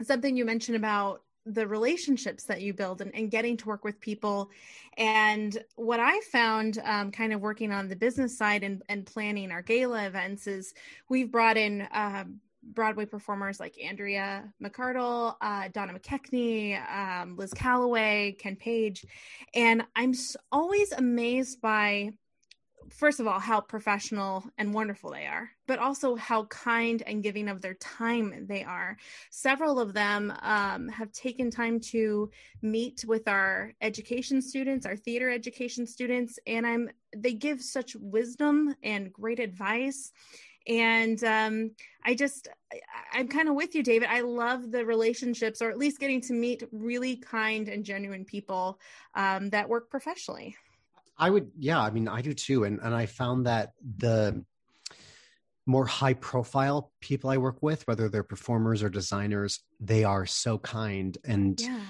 [0.03, 4.01] something you mentioned about the relationships that you build and, and, getting to work with
[4.01, 4.51] people.
[4.97, 9.53] And what I found um, kind of working on the business side and, and, planning
[9.53, 10.75] our gala events is
[11.09, 12.25] we've brought in uh,
[12.65, 19.07] Broadway performers like Andrea McArdle, uh, Donna McKechnie, um, Liz Callaway, Ken Page.
[19.55, 20.15] And I'm
[20.51, 22.11] always amazed by
[22.91, 27.49] first of all how professional and wonderful they are but also how kind and giving
[27.49, 28.97] of their time they are.
[29.30, 32.30] Several of them um, have taken time to
[32.62, 38.74] meet with our education students our theater education students and i'm they give such wisdom
[38.82, 40.12] and great advice.
[40.68, 41.70] And um,
[42.05, 42.80] i just I,
[43.12, 44.09] i'm kind of with you david.
[44.11, 48.78] I love the relationships or at least getting to meet really kind and genuine people
[49.14, 50.57] um, that work professionally
[51.19, 52.64] I would, yeah, I mean, I do too.
[52.64, 54.45] And, and I found that the
[55.67, 60.59] more high profile people I work with, whether they're performers or designers, they are so
[60.59, 61.17] kind.
[61.25, 61.81] And yeah.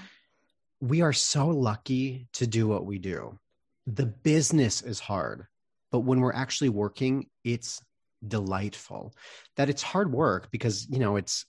[0.81, 3.39] we are so lucky to do what we do.
[3.87, 5.47] The business is hard,
[5.93, 7.83] but when we're actually working, it's
[8.27, 9.15] delightful.
[9.57, 11.45] That it's hard work because, you know, it's,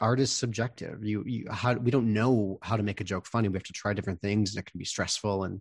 [0.00, 3.48] art is subjective you you how we don't know how to make a joke funny
[3.48, 5.60] we have to try different things and it can be stressful and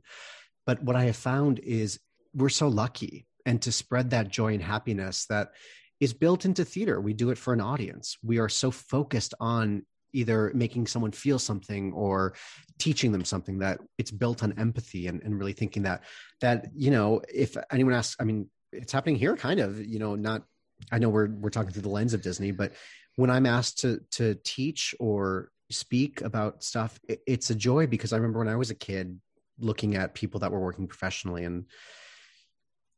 [0.67, 1.99] But what I have found is
[2.35, 5.53] we're so lucky and to spread that joy and happiness that
[5.99, 7.01] is built into theater.
[7.01, 8.17] We do it for an audience.
[8.23, 12.33] We are so focused on either making someone feel something or
[12.77, 16.03] teaching them something that it's built on empathy and, and really thinking that
[16.41, 20.15] that you know if anyone asks i mean it's happening here kind of you know
[20.15, 20.43] not
[20.91, 22.71] i know we're we're talking through the lens of disney but
[23.15, 28.13] when i'm asked to to teach or speak about stuff it, it's a joy because
[28.13, 29.19] i remember when i was a kid
[29.59, 31.43] looking at people that were working professionally.
[31.43, 31.65] And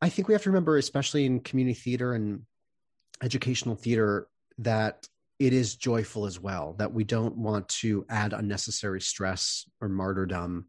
[0.02, 2.44] i think we have to remember especially in community theater and
[3.22, 5.08] educational theater that
[5.40, 10.66] it is joyful as well that we don't want to add unnecessary stress or martyrdom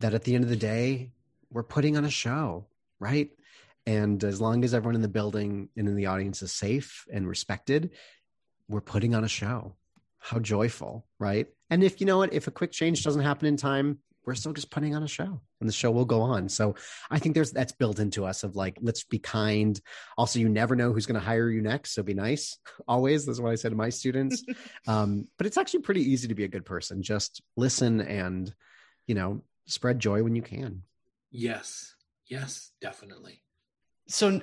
[0.00, 1.10] that at the end of the day
[1.50, 2.66] we're putting on a show
[3.00, 3.30] right?
[3.84, 7.28] And as long as everyone in the building and in the audience is safe and
[7.28, 7.90] respected
[8.68, 9.74] we're putting on a show.
[10.18, 11.48] How joyful right?
[11.68, 14.52] And if you know what if a quick change doesn't happen in time we're still
[14.52, 16.48] just putting on a show and the show will go on.
[16.48, 16.74] So
[17.10, 19.80] i think there's that's built into us of like let's be kind.
[20.16, 22.58] Also you never know who's going to hire you next so be nice.
[22.88, 24.44] Always that's what i said to my students.
[24.88, 27.02] Um, but it's actually pretty easy to be a good person.
[27.02, 28.52] Just listen and
[29.06, 30.82] you know spread joy when you can.
[31.30, 31.94] Yes.
[32.26, 33.42] Yes definitely.
[34.08, 34.40] So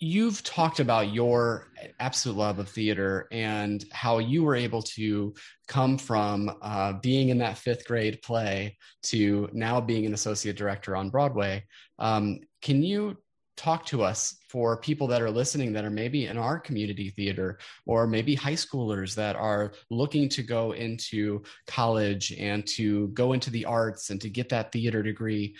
[0.00, 1.68] you've talked about your
[1.98, 5.34] absolute love of theater and how you were able to
[5.66, 10.94] come from uh, being in that fifth grade play to now being an associate director
[10.94, 11.64] on Broadway.
[11.98, 13.16] Um, can you
[13.56, 17.58] talk to us for people that are listening that are maybe in our community theater
[17.86, 23.50] or maybe high schoolers that are looking to go into college and to go into
[23.50, 25.56] the arts and to get that theater degree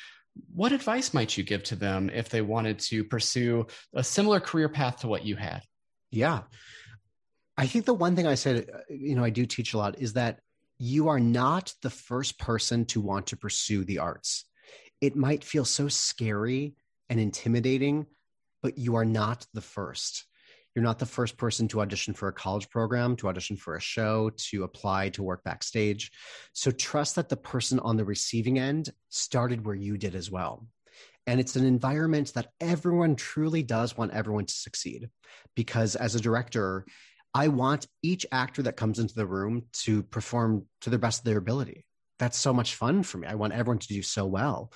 [0.52, 4.68] what advice might you give to them if they wanted to pursue a similar career
[4.68, 5.62] path to what you had?
[6.10, 6.42] Yeah.
[7.56, 9.98] I think the one thing I said, uh, you know, I do teach a lot
[9.98, 10.40] is that
[10.78, 14.44] you are not the first person to want to pursue the arts.
[15.00, 16.74] It might feel so scary
[17.08, 18.06] and intimidating,
[18.62, 20.24] but you are not the first.
[20.74, 23.80] You're not the first person to audition for a college program, to audition for a
[23.80, 26.12] show, to apply to work backstage.
[26.52, 30.66] So trust that the person on the receiving end started where you did as well.
[31.26, 35.10] And it's an environment that everyone truly does want everyone to succeed.
[35.54, 36.86] Because as a director,
[37.34, 41.24] I want each actor that comes into the room to perform to the best of
[41.24, 41.84] their ability.
[42.18, 43.28] That's so much fun for me.
[43.28, 44.72] I want everyone to do so well.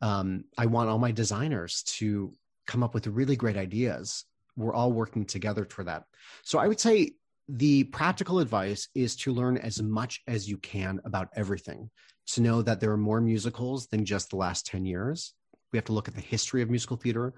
[0.00, 2.32] Um, I want all my designers to
[2.66, 4.24] come up with really great ideas
[4.56, 6.04] we're all working together for that.
[6.42, 7.12] So I would say
[7.48, 11.90] the practical advice is to learn as much as you can about everything,
[12.28, 15.34] to know that there are more musicals than just the last 10 years.
[15.72, 17.34] We have to look at the history of musical theater.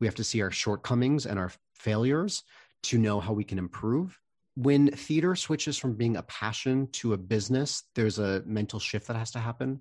[0.00, 2.42] We have to see our shortcomings and our failures
[2.84, 4.18] to know how we can improve.
[4.56, 9.16] When theater switches from being a passion to a business, there's a mental shift that
[9.16, 9.80] has to happen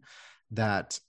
[0.51, 0.99] that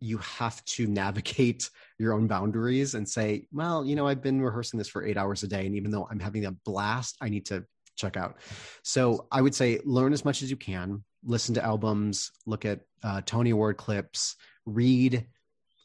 [0.00, 4.78] you have to navigate your own boundaries and say, well, you know, I've been rehearsing
[4.78, 5.66] this for eight hours a day.
[5.66, 7.64] And even though I'm having a blast, I need to
[7.96, 8.38] check out.
[8.82, 12.80] So I would say learn as much as you can, listen to albums, look at
[13.02, 14.36] uh, Tony Award clips,
[14.66, 15.26] read,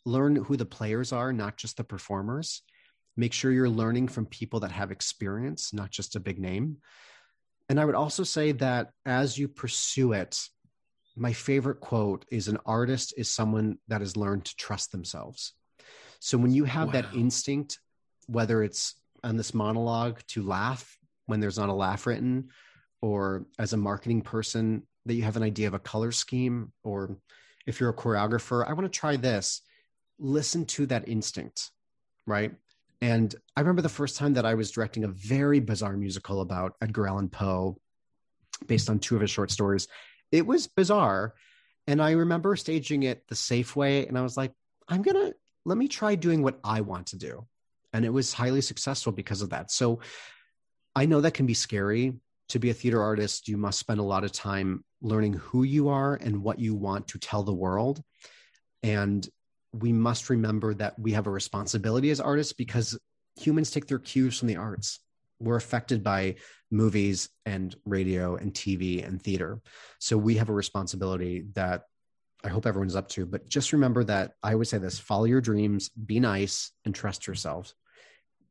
[0.06, 2.64] learn who the players are, not just the performers.
[3.16, 6.78] Make sure you're learning from people that have experience, not just a big name.
[7.68, 10.40] And I would also say that as you pursue it,
[11.16, 15.54] my favorite quote is an artist is someone that has learned to trust themselves.
[16.20, 16.94] So when you have wow.
[16.94, 17.80] that instinct,
[18.28, 22.50] whether it's on this monologue to laugh when there's not a laugh written,
[23.02, 27.18] or as a marketing person that you have an idea of a color scheme, or
[27.66, 29.62] if you're a choreographer, I want to try this.
[30.18, 31.72] Listen to that instinct,
[32.26, 32.52] right?
[33.02, 36.74] And I remember the first time that I was directing a very bizarre musical about
[36.82, 37.78] Edgar Allan Poe
[38.68, 39.88] based on two of his short stories
[40.32, 41.34] it was bizarre.
[41.88, 44.06] And I remember staging it the safe way.
[44.06, 44.54] And I was like,
[44.88, 47.48] I'm going to let me try doing what I want to do.
[47.94, 49.72] And it was highly successful because of that.
[49.72, 50.00] So
[50.96, 52.14] I know that can be scary.
[52.50, 55.90] To be a theater artist, you must spend a lot of time learning who you
[55.90, 58.02] are and what you want to tell the world.
[58.82, 59.28] And
[59.72, 62.98] we must remember that we have a responsibility as artists because
[63.40, 65.00] humans take their cues from the arts
[65.40, 66.36] we're affected by
[66.72, 69.62] movies and radio and TV and theater.
[70.00, 71.84] So we have a responsibility that
[72.44, 73.26] I hope everyone's up to.
[73.26, 77.28] But just remember that I always say this follow your dreams, be nice, and trust
[77.28, 77.74] yourself.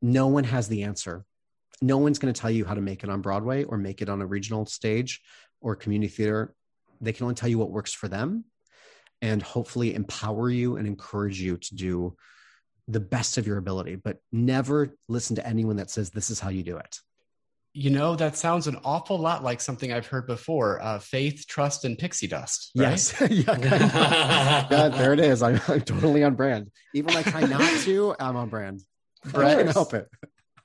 [0.03, 1.25] No one has the answer.
[1.81, 4.09] No one's going to tell you how to make it on Broadway or make it
[4.09, 5.21] on a regional stage
[5.61, 6.55] or community theater.
[7.01, 8.45] They can only tell you what works for them
[9.23, 12.17] and hopefully empower you and encourage you to do
[12.89, 16.49] the best of your ability, but never listen to anyone that says this is how
[16.49, 16.99] you do it.
[17.75, 20.83] You know, that sounds an awful lot like something I've heard before.
[20.83, 22.73] Uh, faith, trust, and pixie dust.
[22.75, 22.91] Right?
[22.91, 23.15] Yes.
[23.31, 24.67] yeah.
[24.71, 25.43] Yeah, there it is.
[25.43, 26.71] I'm, I'm totally on brand.
[26.95, 28.81] Even when I try not to, I'm on brand.
[29.25, 30.09] I Brett, can't help it.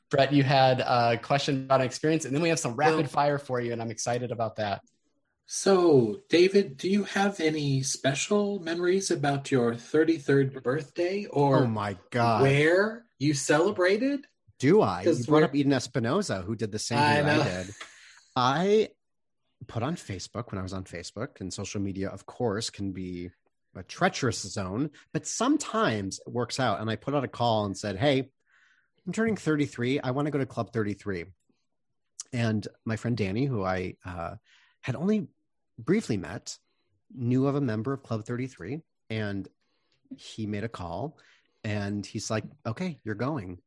[0.10, 3.38] Brett, you had a question about an experience, and then we have some rapid fire
[3.38, 4.82] for you, and I'm excited about that.
[5.46, 11.98] So, David, do you have any special memories about your 33rd birthday or Oh my
[12.12, 12.42] god.
[12.44, 14.26] where you celebrated?
[14.60, 15.02] Do I?
[15.04, 17.42] You brought up Eden Espinosa, who did the same I thing know.
[17.42, 17.76] I did.
[18.36, 18.90] I
[19.68, 23.30] put on Facebook when I was on Facebook, and social media, of course, can be
[23.76, 26.80] a treacherous zone, but sometimes it works out.
[26.80, 28.30] And I put out a call and said, Hey,
[29.06, 30.00] I'm turning 33.
[30.00, 31.26] I want to go to Club 33.
[32.32, 34.36] And my friend Danny, who I uh,
[34.84, 35.28] had only
[35.80, 36.58] briefly met,
[37.16, 38.82] knew of a member of Club 33.
[39.10, 39.48] And
[40.16, 41.18] he made a call
[41.64, 43.60] and he's like, Okay, you're going.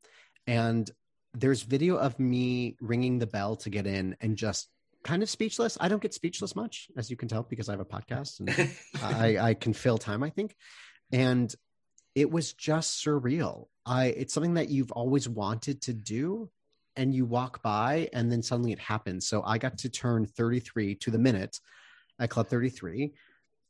[0.47, 0.89] And
[1.35, 4.69] there's video of me ringing the bell to get in and just
[5.03, 5.77] kind of speechless.
[5.81, 8.71] I don't get speechless much, as you can tell, because I have a podcast and
[9.03, 10.55] I, I can fill time, I think.
[11.13, 11.53] And
[12.15, 13.67] it was just surreal.
[13.85, 16.51] I it's something that you've always wanted to do
[16.97, 19.27] and you walk by and then suddenly it happens.
[19.27, 21.61] So I got to turn 33 to the minute
[22.19, 23.13] at Club 33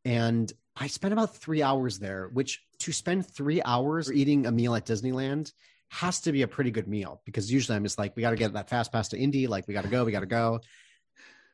[0.04, 4.74] and I spent about 3 hours there, which to spend 3 hours eating a meal
[4.74, 5.52] at Disneyland
[5.88, 8.36] has to be a pretty good meal because usually I'm just like we got to
[8.36, 10.60] get that fast pass to Indy, like we got to go, we got to go.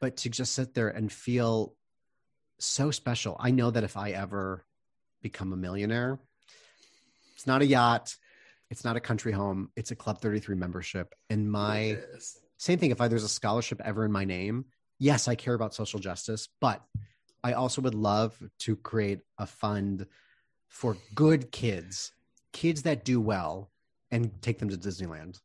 [0.00, 1.74] But to just sit there and feel
[2.58, 3.36] so special.
[3.38, 4.64] I know that if I ever
[5.20, 6.18] become a millionaire,
[7.34, 8.16] it's not a yacht,
[8.72, 11.14] it's not a country home, it's a Club 33 membership.
[11.28, 12.38] And my Yes.
[12.56, 14.64] same thing if I, there's a scholarship ever in my name,
[14.98, 16.82] yes, I care about social justice, but
[17.44, 20.06] I also would love to create a fund
[20.68, 22.12] for good kids,
[22.54, 23.70] kids that do well,
[24.10, 25.38] and take them to Disneyland.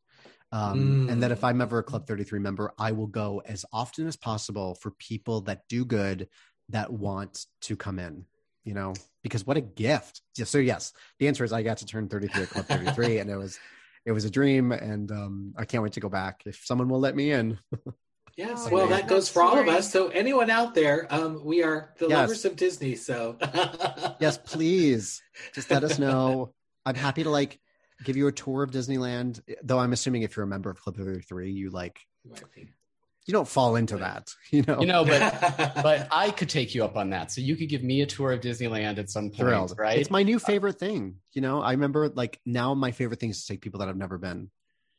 [0.50, 1.12] Um, Mm.
[1.12, 4.16] And that if I'm ever a Club 33 member, I will go as often as
[4.16, 6.28] possible for people that do good
[6.70, 8.24] that want to come in,
[8.68, 8.92] you know,
[9.22, 10.20] because what a gift.
[10.34, 13.36] So, yes, the answer is I got to turn 33 at Club 33, and it
[13.36, 13.58] was.
[14.06, 17.00] It was a dream, and um, I can't wait to go back if someone will
[17.00, 17.58] let me in.
[18.36, 18.68] Yes.
[18.68, 18.98] Oh, well, yeah.
[18.98, 19.92] that goes for all of us.
[19.92, 22.18] So, anyone out there, um, we are the Yes.
[22.20, 22.94] lovers of Disney.
[22.94, 23.36] So,
[24.20, 25.20] yes, please,
[25.54, 26.54] just let us know.
[26.86, 27.58] I'm happy to like
[28.04, 29.40] give you a tour of Disneyland.
[29.64, 31.98] Though I'm assuming if you're a member of Club 33, you like
[33.28, 34.80] you don't fall into that, you know.
[34.80, 37.30] You know, but but I could take you up on that.
[37.30, 39.98] So you could give me a tour of Disneyland at some point, thrilled, right?
[39.98, 41.16] It's my new uh, favorite thing.
[41.34, 43.98] You know, I remember like now my favorite thing is to take people that I've
[43.98, 44.50] never been.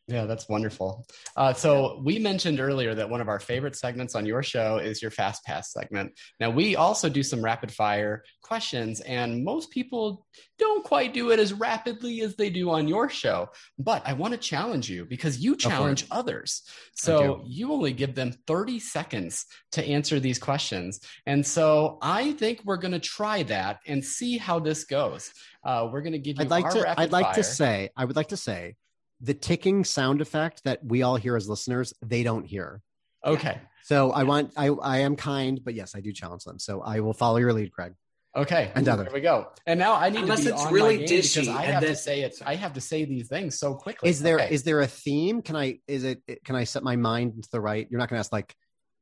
[0.09, 1.05] Yeah, that's wonderful.
[1.35, 5.03] Uh, so we mentioned earlier that one of our favorite segments on your show is
[5.03, 6.13] your Fast Pass segment.
[6.39, 10.25] Now we also do some rapid fire questions, and most people
[10.57, 13.49] don't quite do it as rapidly as they do on your show.
[13.77, 16.63] But I want to challenge you because you challenge others.
[16.95, 21.01] So you only give them 30 seconds to answer these questions.
[21.27, 25.31] And so I think we're going to try that and see how this goes.
[25.63, 26.99] Uh, we're going to give you I'd like our to.
[26.99, 27.35] I'd like fire.
[27.35, 27.89] to say.
[27.95, 28.75] I would like to say,
[29.21, 32.81] the ticking sound effect that we all hear as listeners, they don't hear.
[33.25, 33.59] Okay.
[33.83, 34.53] So I want.
[34.55, 36.59] I I am kind, but yes, I do challenge them.
[36.59, 37.93] So I will follow your lead, Craig.
[38.35, 39.05] Okay, And other.
[39.05, 39.47] There we go.
[39.65, 41.73] And now I need Unless to be it's on really my game because I and
[41.73, 42.35] have to then- say it.
[42.45, 44.07] I have to say these things so quickly.
[44.07, 44.57] Is there is Okay.
[44.57, 45.41] there a theme?
[45.41, 47.87] Can I is it can I set my mind to the right?
[47.89, 48.53] You're not going to ask like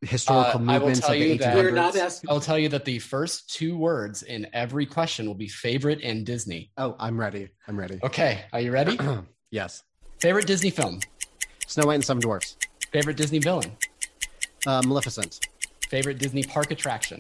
[0.02, 1.64] historical Uh, I will movements tell of the you that- 1800s.
[1.64, 2.30] We're not asking.
[2.30, 6.26] I'll tell you that the first two words in every question will be favorite and
[6.26, 6.72] Disney.
[6.78, 7.50] Oh, I'm ready.
[7.68, 8.00] I'm ready.
[8.02, 8.98] Okay, are you ready?
[9.52, 9.84] yes.
[10.20, 11.00] Favorite Disney film.
[11.68, 12.56] Snow White and Seven Dwarfs.
[12.92, 13.72] Favorite Disney villain.
[14.66, 15.48] Uh, Maleficent.
[15.90, 17.20] Favorite Disney park attraction.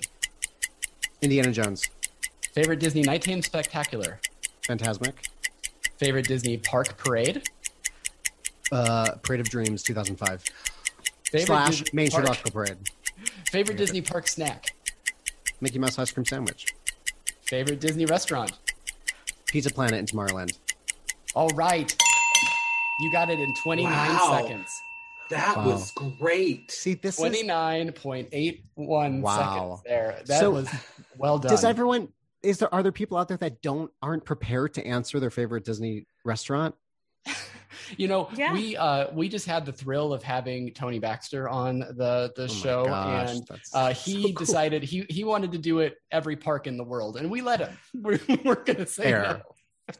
[1.21, 1.87] Indiana Jones.
[2.53, 4.19] Favorite Disney nighttime spectacular.
[4.67, 5.13] Fantasmic.
[5.97, 7.47] Favorite Disney park parade.
[8.71, 10.43] Uh, Parade of Dreams 2005.
[11.31, 12.77] Favorite Slash Disney Main Street park- Parade.
[13.51, 14.75] Favorite Disney park snack.
[15.61, 16.67] Mickey Mouse Ice Cream Sandwich.
[17.43, 18.53] Favorite Disney restaurant.
[19.47, 20.57] Pizza Planet in Tomorrowland.
[21.33, 21.95] All right,
[22.99, 24.37] you got it in 29 Wow.
[24.41, 24.69] seconds.
[25.29, 25.65] That Wow.
[25.67, 26.71] was great.
[26.71, 27.19] See, this is.
[27.19, 29.75] 29.81 Wow.
[29.75, 30.21] seconds there.
[30.25, 30.69] That So- was
[31.17, 31.51] well done.
[31.51, 32.09] Does everyone.
[32.43, 35.65] Is there are there people out there that don't aren't prepared to answer their favorite
[35.65, 36.75] Disney restaurant?
[37.97, 38.53] you know, Yeah.
[38.53, 42.47] we uh we just had the thrill of having Tony Baxter on the the Oh
[42.47, 44.45] show gosh, and that's uh, so he cool.
[44.45, 47.59] decided he he wanted to do it every park in the world and we let
[47.59, 47.77] him.
[47.95, 49.41] We're, we're gonna say Fair.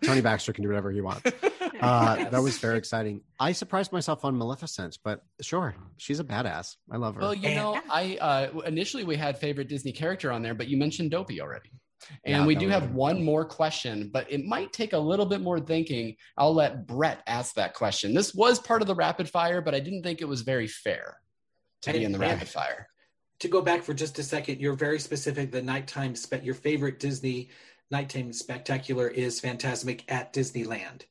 [0.02, 1.32] Tony Baxter can do whatever he wants.
[1.80, 2.32] Uh, Yes.
[2.32, 3.22] That was very exciting.
[3.40, 6.76] I surprised myself on Maleficent, but sure, she's a badass.
[6.92, 7.22] I love her.
[7.22, 10.68] Well, you And- know, I uh, initially we had favorite Disney character on there, but
[10.68, 11.70] you mentioned Dopey already.
[12.26, 15.28] And Yeah, we do was- have one more question, but it might take a little
[15.28, 16.16] bit more thinking.
[16.36, 18.16] I'll let Brett ask that question.
[18.16, 21.18] This was part of the rapid fire, but I didn't think it was very fair.
[21.84, 22.88] to be in the rapid fire.
[23.42, 25.52] To go back for just a second, you're very specific.
[25.52, 27.50] The nighttime, spe- your favorite Disney
[27.92, 31.04] nighttime spectacular is Fantasmic at Disneyland.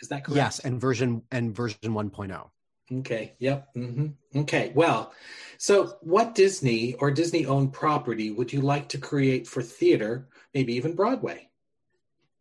[0.00, 0.36] Is that correct?
[0.36, 2.50] Yes, and version and version 1.0.
[2.92, 3.34] Okay.
[3.38, 3.74] Yep.
[3.74, 4.40] Mm-hmm.
[4.40, 4.72] Okay.
[4.74, 5.12] Well,
[5.58, 10.74] so what Disney or Disney owned property would you like to create for theater, maybe
[10.74, 11.48] even Broadway?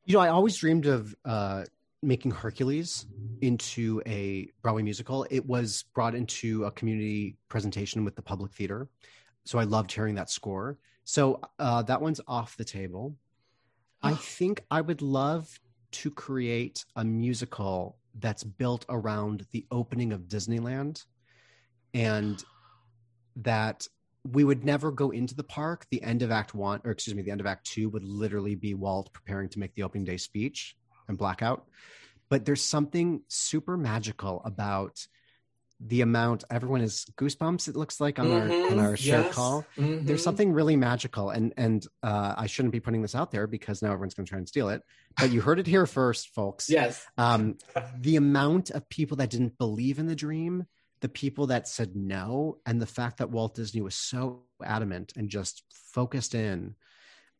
[0.03, 1.63] You know, I always dreamed of uh,
[2.03, 3.07] making Hercules
[3.41, 5.25] into a Broadway musical.
[5.31, 8.87] It was brought into a community presentation with the public theater.
[9.45, 10.77] So I loved hearing that score.
[11.05, 13.15] So uh, that one's off the table.
[14.05, 15.59] I think I would love
[15.93, 21.03] to create a musical that's built around the opening of Disneyland
[21.93, 22.43] and
[23.37, 23.87] that
[24.31, 25.85] we would never go into the park.
[25.89, 28.55] The end of Act One, or excuse me, the end of Act Two would literally
[28.55, 30.75] be Walt preparing to make the opening day speech
[31.07, 31.65] and blackout.
[32.29, 35.05] But there's something super magical about
[35.79, 39.35] the amount everyone is goosebumps it looks like on Mhm, our on our share yes,
[39.35, 39.65] call.
[39.77, 40.05] Mhm.
[40.05, 43.81] there's something really magical and and uh, i shouldn't be putting this out there because
[43.81, 44.81] now everyone's going to try and steal it
[45.19, 46.69] but you heard it here first folks.
[46.69, 47.05] Yes.
[47.17, 47.57] um,
[47.99, 50.65] the amount of people that didn't believe in the dream
[51.01, 55.29] the people that said no and the fact that walt disney was so adamant and
[55.29, 55.63] just
[55.93, 56.75] focused in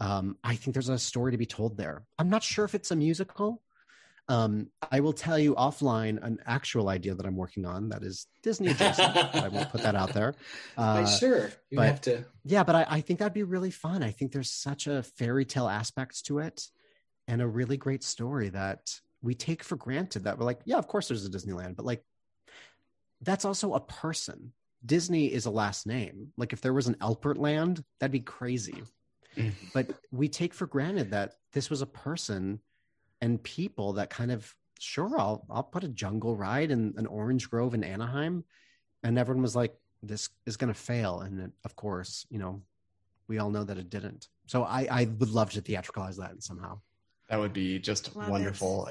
[0.02, 2.04] um, i think there's a story to be told there.
[2.20, 3.62] I'm not sure if it's a musical
[4.28, 8.28] um, i will tell you offline an actual idea that i'm working on that is
[8.42, 10.34] disney adjacent i won't put that out there
[10.78, 11.52] uh, sure.
[11.70, 12.26] You but- have to.
[12.44, 14.02] yeah, but I, I think that'd be really fun.
[14.04, 16.68] I think there's such a fairy tale aspect to it
[17.28, 20.88] and a really great story that we take for granted that we're like, yeah, of
[20.88, 22.04] course there's a Disneyland, but like
[23.22, 24.54] that's also a person.
[24.86, 26.32] Disney is a last name.
[26.38, 28.84] Like if there was an Elpert land, that'd be crazy.
[29.36, 29.52] Mhm.
[29.74, 32.60] but we take for granted that this was a person
[33.22, 37.50] and people that kind of sure I'll I'll put a jungle ride in an orange
[37.50, 38.44] grove in Anaheim.
[39.04, 41.22] And everyone was like, this is gonna fail.
[41.22, 42.62] And it, of course, you know,
[43.28, 44.28] we all know that it didn't.
[44.48, 46.80] So I, I would love to theatricalize that somehow.
[47.30, 48.32] That would be just Love it.
[48.32, 48.90] wonderful.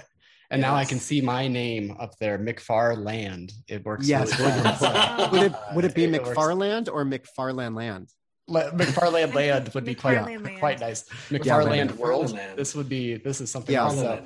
[0.50, 3.52] And now I can see my name up there, McFarland.
[3.66, 4.06] It works.
[4.06, 5.30] Yes, really would, well.
[5.32, 8.10] would it would it be McFarland or McFarland Land?
[8.46, 11.04] Le- McFarland Land would be quite McFarland quite nice.
[11.30, 12.38] McFarland McFarland World.
[12.56, 13.84] This would be this is something Yeah.
[13.84, 14.20] else.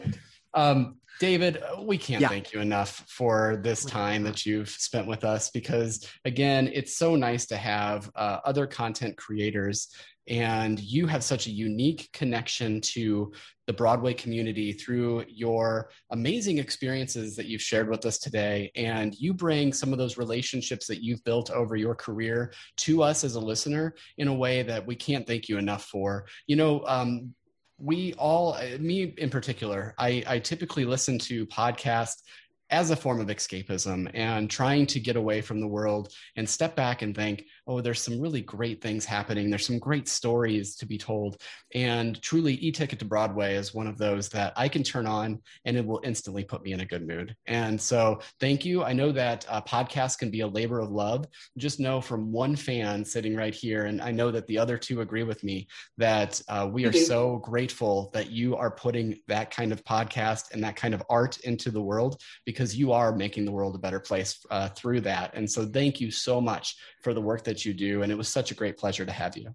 [0.54, 2.28] Um, David, we can't Yeah.
[2.28, 7.16] thank you enough for this time that you've spent with us because, again, it's so
[7.16, 9.88] nice to have uh, other content creators,
[10.28, 13.32] and you have such a unique connection to
[13.66, 18.70] the Broadway community through your amazing experiences that you've shared with us today.
[18.76, 23.24] And you bring some of those relationships that you've built over your career to us
[23.24, 26.26] as a listener in a way that we can't thank you enough for.
[26.46, 27.34] You know, um,
[27.78, 32.22] we all, me in particular, I, I typically listen to podcasts
[32.70, 36.76] as a form of escapism and trying to get away from the world and step
[36.76, 39.48] back and think, oh, there's some really great things happening.
[39.48, 41.40] There's some great stories to be told.
[41.74, 45.40] And truly, E Ticket to Broadway is one of those that I can turn on
[45.64, 47.34] and it will instantly put me in a good mood.
[47.46, 48.84] And so, thank you.
[48.84, 51.26] I know that uh, podcasts can be a labor of love.
[51.56, 55.00] Just know from one fan sitting right here, and I know that the other two
[55.00, 59.72] agree with me, that uh, we are so grateful that you are putting that kind
[59.72, 63.52] of podcast and that kind of art into the world because you are making the
[63.52, 65.34] world a better place uh, through that.
[65.34, 68.02] And so, thank you so much for the work that you do.
[68.02, 69.54] And it was such a great pleasure to have you.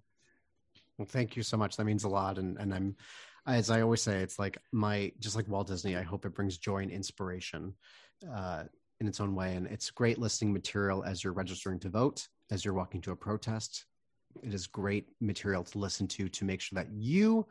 [0.98, 1.76] Well, thank you so much.
[1.76, 2.38] That means a lot.
[2.38, 2.96] And and I'm
[3.46, 6.56] as I always say, it's like my just like Walt Disney, I hope it brings
[6.56, 7.74] joy and inspiration
[8.32, 8.64] uh,
[9.00, 9.54] in its own way.
[9.54, 13.16] And it's great listening material as you're registering to vote, as you're walking to a
[13.16, 13.84] protest.
[14.42, 17.46] It is great material to listen to to make sure that you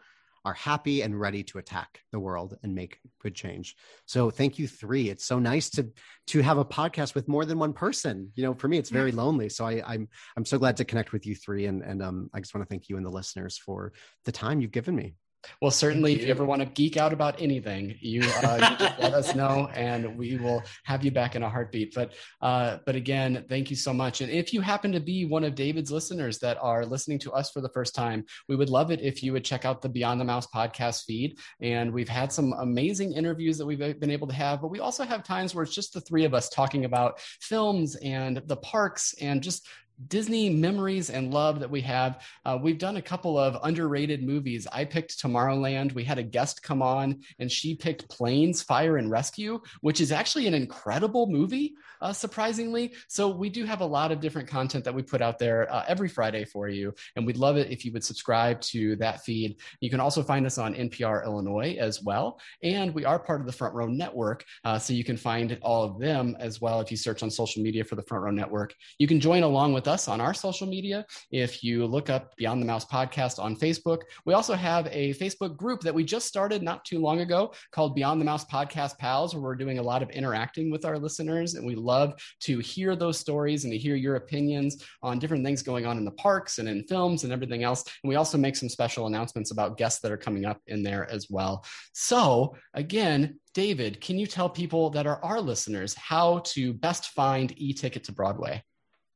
[0.46, 3.76] are happy and ready to attack the world and make good change.
[4.06, 5.10] So thank you three.
[5.10, 5.90] It's so nice to
[6.28, 8.32] to have a podcast with more than one person.
[8.36, 9.50] You know, for me, it's very lonely.
[9.50, 12.40] So I, I'm I'm so glad to connect with you three, and and um, I
[12.40, 13.94] just want to thank you and the listeners for
[14.26, 15.16] the time you've given me.
[15.62, 16.34] Well, certainly, Thank if you you.
[16.34, 20.18] ever want to geek out about anything, you, uh, you just let us know, and
[20.18, 21.94] we will have you back in a heartbeat.
[21.94, 24.22] But, uh, but again, thank you so much.
[24.22, 27.52] And if you happen to be one of David's listeners that are listening to us
[27.52, 30.20] for the first time, we would love it if you would check out the Beyond
[30.20, 31.38] the Mouse podcast feed.
[31.62, 35.04] And we've had some amazing interviews that we've been able to have, but we also
[35.04, 39.14] have times where it's just the three of us talking about films and the parks
[39.22, 39.68] and just
[40.08, 42.22] Disney memories and love that we have.
[42.46, 44.68] Uh, we've done a couple of underrated movies.
[44.72, 45.94] I picked Tomorrowland.
[45.94, 50.12] We had a guest come on, and she picked Planes, Fire, and Rescue, which is
[50.12, 52.94] actually an incredible movie, uh, surprisingly.
[53.08, 55.84] So we do have a lot of different content that we put out there uh,
[55.88, 59.58] every Friday for you, and we'd love it if you would subscribe to that feed.
[59.80, 63.48] You can also find us on NPR Illinois as well, and we are part of
[63.48, 66.92] the Front Row Network, uh, so you can find all of them as well if
[66.92, 68.74] you search on social media for the Front Row Network.
[68.98, 71.06] You can join along with us on our social media.
[71.32, 75.58] If you look up Beyond the Mouse podcast on Facebook, we also have a Facebook
[75.58, 79.34] group that we just started not too long ago called Beyond the Mouse Podcast Pals,
[79.34, 81.56] where we're doing a lot of interacting with our listeners.
[81.56, 85.64] And we love to hear those stories and to hear your opinions on different things
[85.64, 87.84] going on in the parks and in films and everything else.
[88.04, 91.10] And we also make some special announcements about guests that are coming up in there
[91.10, 91.66] as well.
[91.94, 97.54] So, again, David, can you tell people that are our listeners how to best find
[97.58, 98.64] e ticket to Broadway?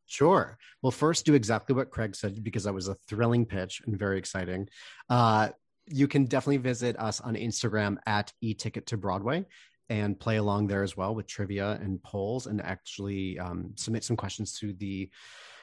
[0.07, 0.57] Sure.
[0.81, 4.17] Well, first, do exactly what Craig said because that was a thrilling pitch and very
[4.17, 4.69] exciting.
[5.09, 5.49] Uh,
[5.85, 9.45] you can definitely visit us on Instagram at eTicket to Broadway
[9.89, 14.17] and play along there as well with trivia and polls and actually um, submit some
[14.17, 15.09] questions to the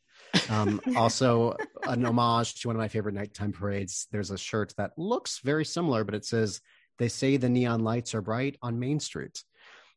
[0.48, 4.06] Um, also, an homage to one of my favorite nighttime parades.
[4.12, 6.60] There's a shirt that looks very similar, but it says,
[6.98, 9.42] They say the neon lights are bright on Main Street.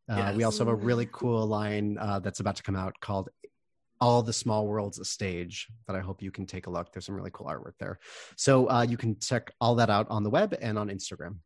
[0.09, 0.35] Uh, yes.
[0.35, 3.29] We also have a really cool line uh, that's about to come out called
[4.01, 6.91] all the small worlds a stage that i hope you can take a look.
[6.91, 7.99] There's some really cool artwork there.
[8.35, 11.37] So uh, you can check all that out on the web and on instagram.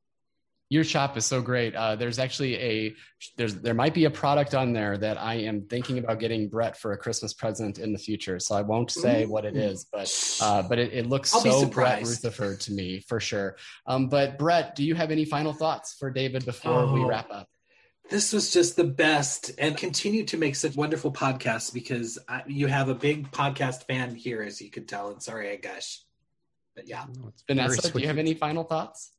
[0.71, 1.73] Your shop is so great.
[1.73, 2.95] Uh, there's actually a
[3.37, 6.77] there's there might be a product on there that i am thinking about getting brett
[6.77, 8.39] for a christmas present in the future.
[8.39, 11.65] So i won't say what it is but uh, but it, it looks I'll so
[11.65, 13.57] brett rutherford to me for sure.
[13.87, 16.93] Um, but brett do you have any final thoughts for david before oh.
[16.93, 17.47] we wrap up
[18.09, 22.67] this was just the best and continue to make such wonderful podcasts because I, you
[22.67, 25.09] have a big podcast fan here, as you could tell.
[25.09, 26.01] And sorry, I gush.
[26.75, 27.05] But yeah.
[27.23, 29.11] Oh, Vanessa, do you have any final thoughts?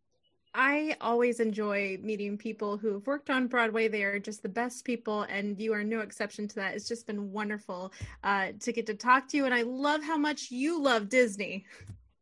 [0.53, 3.87] I always enjoy meeting people who have worked on Broadway.
[3.87, 6.75] They are just the best people, and you are no exception to that.
[6.75, 7.93] It's just been wonderful
[8.25, 11.67] uh, to get to talk to you, and I love how much you love Disney.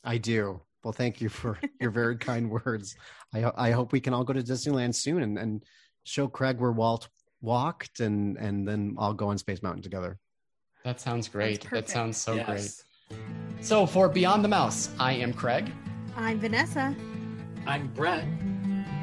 [0.05, 0.61] I do.
[0.85, 2.97] Well, thank you for your very kind words.
[3.35, 5.65] I, I hope we can all go to Disneyland soon and, and
[6.09, 7.09] show Craig where Walt
[7.41, 10.19] walked, and and then I'll go on Space Mountain together.
[10.85, 11.69] That sounds great.
[11.71, 12.47] That sounds so yes.
[12.47, 13.21] great.
[13.61, 15.73] So for Beyond the Mouse, I am Craig.
[16.17, 16.95] I'm Vanessa.
[17.67, 18.25] I'm Brett.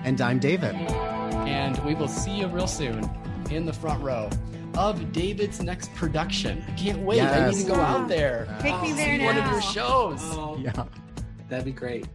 [0.03, 0.75] And I'm David.
[0.75, 3.09] And we will see you real soon
[3.51, 4.29] in the front row
[4.77, 6.63] of David's next production.
[6.67, 7.17] I can't wait.
[7.17, 7.35] Yes.
[7.35, 8.47] I need to go out there.
[8.61, 9.25] Take me there see now.
[9.25, 10.19] One of your shows.
[10.21, 10.85] Oh, yeah.
[11.49, 12.07] That'd be great.